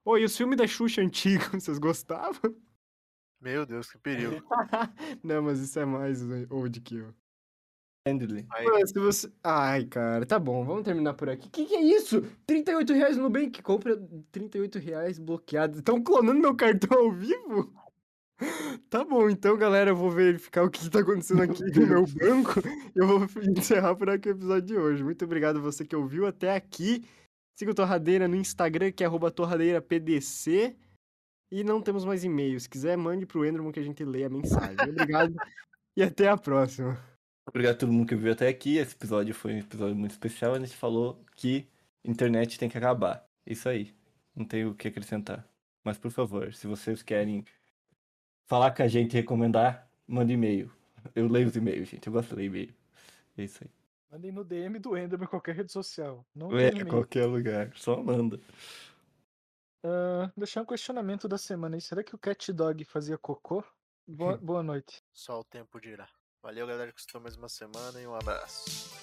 Oi, 0.06 0.22
e 0.22 0.26
os 0.26 0.36
filmes 0.36 0.58
da 0.58 0.68
Xuxa 0.68 1.02
antigos, 1.02 1.48
vocês 1.64 1.78
gostavam? 1.78 2.56
Meu 3.42 3.66
Deus, 3.66 3.92
que 3.92 3.98
perigo. 3.98 4.44
não, 5.24 5.44
mas 5.44 5.60
isso 5.60 5.80
é 5.80 5.86
mais 5.86 6.22
old 6.50 6.80
que 6.82 6.98
eu. 6.98 7.14
Handley. 8.06 8.46
Se 8.86 9.00
você... 9.00 9.32
Ai, 9.42 9.86
cara, 9.86 10.26
tá 10.26 10.38
bom, 10.38 10.66
vamos 10.66 10.84
terminar 10.84 11.14
por 11.14 11.30
aqui. 11.30 11.50
Que 11.50 11.66
que 11.66 11.76
é 11.76 11.82
isso? 11.82 12.22
38 12.46 12.94
reais 12.94 13.16
no 13.16 13.24
Nubank, 13.24 13.62
compra 13.62 13.96
38 14.32 14.78
reais 14.80 15.18
bloqueado. 15.18 15.80
Estão 15.80 16.04
clonando 16.04 16.42
meu 16.42 16.54
cartão 16.54 16.98
ao 17.00 17.12
vivo? 17.12 17.74
Tá 18.94 19.04
bom, 19.04 19.28
então, 19.28 19.58
galera, 19.58 19.90
eu 19.90 19.96
vou 19.96 20.12
verificar 20.12 20.64
o 20.64 20.70
que 20.70 20.88
tá 20.88 21.00
acontecendo 21.00 21.42
aqui 21.42 21.64
no 21.64 21.88
meu 21.88 22.06
banco. 22.06 22.62
Eu 22.94 23.08
vou 23.08 23.28
encerrar 23.42 23.96
por 23.96 24.08
aqui 24.08 24.30
o 24.30 24.34
episódio 24.34 24.68
de 24.68 24.78
hoje. 24.78 25.04
Muito 25.04 25.26
obrigado 25.26 25.58
a 25.58 25.60
você 25.60 25.84
que 25.84 25.96
ouviu 25.96 26.28
até 26.28 26.56
aqui. 26.56 27.04
Siga 27.56 27.72
o 27.72 27.74
Torradeira 27.74 28.28
no 28.28 28.36
Instagram, 28.36 28.92
que 28.92 29.04
é 29.04 29.10
torradeirapdc. 29.32 30.78
E 31.52 31.64
não 31.64 31.82
temos 31.82 32.06
mais 32.06 32.24
e-mail. 32.24 32.60
Se 32.60 32.70
quiser, 32.70 32.96
mande 32.96 33.26
pro 33.26 33.44
Enderman 33.44 33.72
que 33.72 33.80
a 33.80 33.84
gente 33.84 34.06
lê 34.06 34.26
a 34.26 34.30
mensagem. 34.30 34.78
Obrigado 34.88 35.34
e 35.98 36.04
até 36.04 36.30
a 36.30 36.38
próxima. 36.38 36.96
Obrigado 37.48 37.74
a 37.74 37.78
todo 37.80 37.92
mundo 37.92 38.08
que 38.08 38.16
viu 38.16 38.32
até 38.32 38.48
aqui. 38.48 38.78
Esse 38.78 38.94
episódio 38.94 39.34
foi 39.34 39.56
um 39.56 39.60
episódio 39.60 39.96
muito 39.96 40.12
especial. 40.12 40.54
A 40.54 40.60
gente 40.60 40.78
falou 40.78 41.20
que 41.36 41.68
internet 42.06 42.60
tem 42.60 42.70
que 42.70 42.78
acabar. 42.78 43.26
Isso 43.44 43.68
aí. 43.68 43.92
Não 44.36 44.46
tenho 44.46 44.70
o 44.70 44.76
que 44.76 44.88
acrescentar. 44.88 45.44
Mas, 45.84 45.98
por 45.98 46.12
favor, 46.12 46.54
se 46.54 46.68
vocês 46.68 47.02
querem 47.02 47.44
falar 48.54 48.70
com 48.70 48.84
a 48.84 48.88
gente 48.88 49.14
e 49.14 49.16
recomendar, 49.16 49.90
manda 50.08 50.32
e-mail. 50.32 50.72
Eu 51.16 51.28
leio 51.28 51.48
os 51.48 51.56
e-mails, 51.56 51.90
gente. 51.90 52.06
Eu 52.06 52.14
gosto 52.14 52.30
de 52.30 52.36
ler 52.36 52.46
e-mail. 52.46 52.74
É 53.36 53.44
isso 53.46 53.64
aí. 53.64 53.70
Mandem 54.12 54.32
no 54.32 54.44
DM 54.44 54.78
do 54.78 54.96
Enderman 54.96 55.26
em 55.26 55.30
qualquer 55.30 55.56
rede 55.56 55.72
social. 55.72 56.24
Não 56.36 56.56
É, 56.56 56.86
qualquer 56.86 57.26
lugar. 57.26 57.72
Só 57.74 58.02
manda. 58.04 58.40
Ah, 59.84 60.32
deixar 60.38 60.62
um 60.62 60.66
questionamento 60.66 61.28
da 61.28 61.40
semana 61.40 61.76
aí. 61.76 61.82
Será 61.82 62.04
que 62.04 62.14
o 62.14 62.18
Cat 62.20 62.54
Dog 62.54 62.86
fazia 62.86 63.18
cocô? 63.18 63.64
Boa, 64.08 64.38
boa 64.38 64.62
noite. 64.62 65.04
só 65.12 65.40
o 65.40 65.44
tempo 65.44 65.82
dirá. 65.82 66.08
Valeu, 66.44 66.68
galera, 66.68 66.92
que 66.92 67.00
escutou 67.00 67.22
mais 67.22 67.36
uma 67.36 67.50
semana 67.50 68.00
e 68.00 68.06
um 68.06 68.14
abraço. 68.14 69.03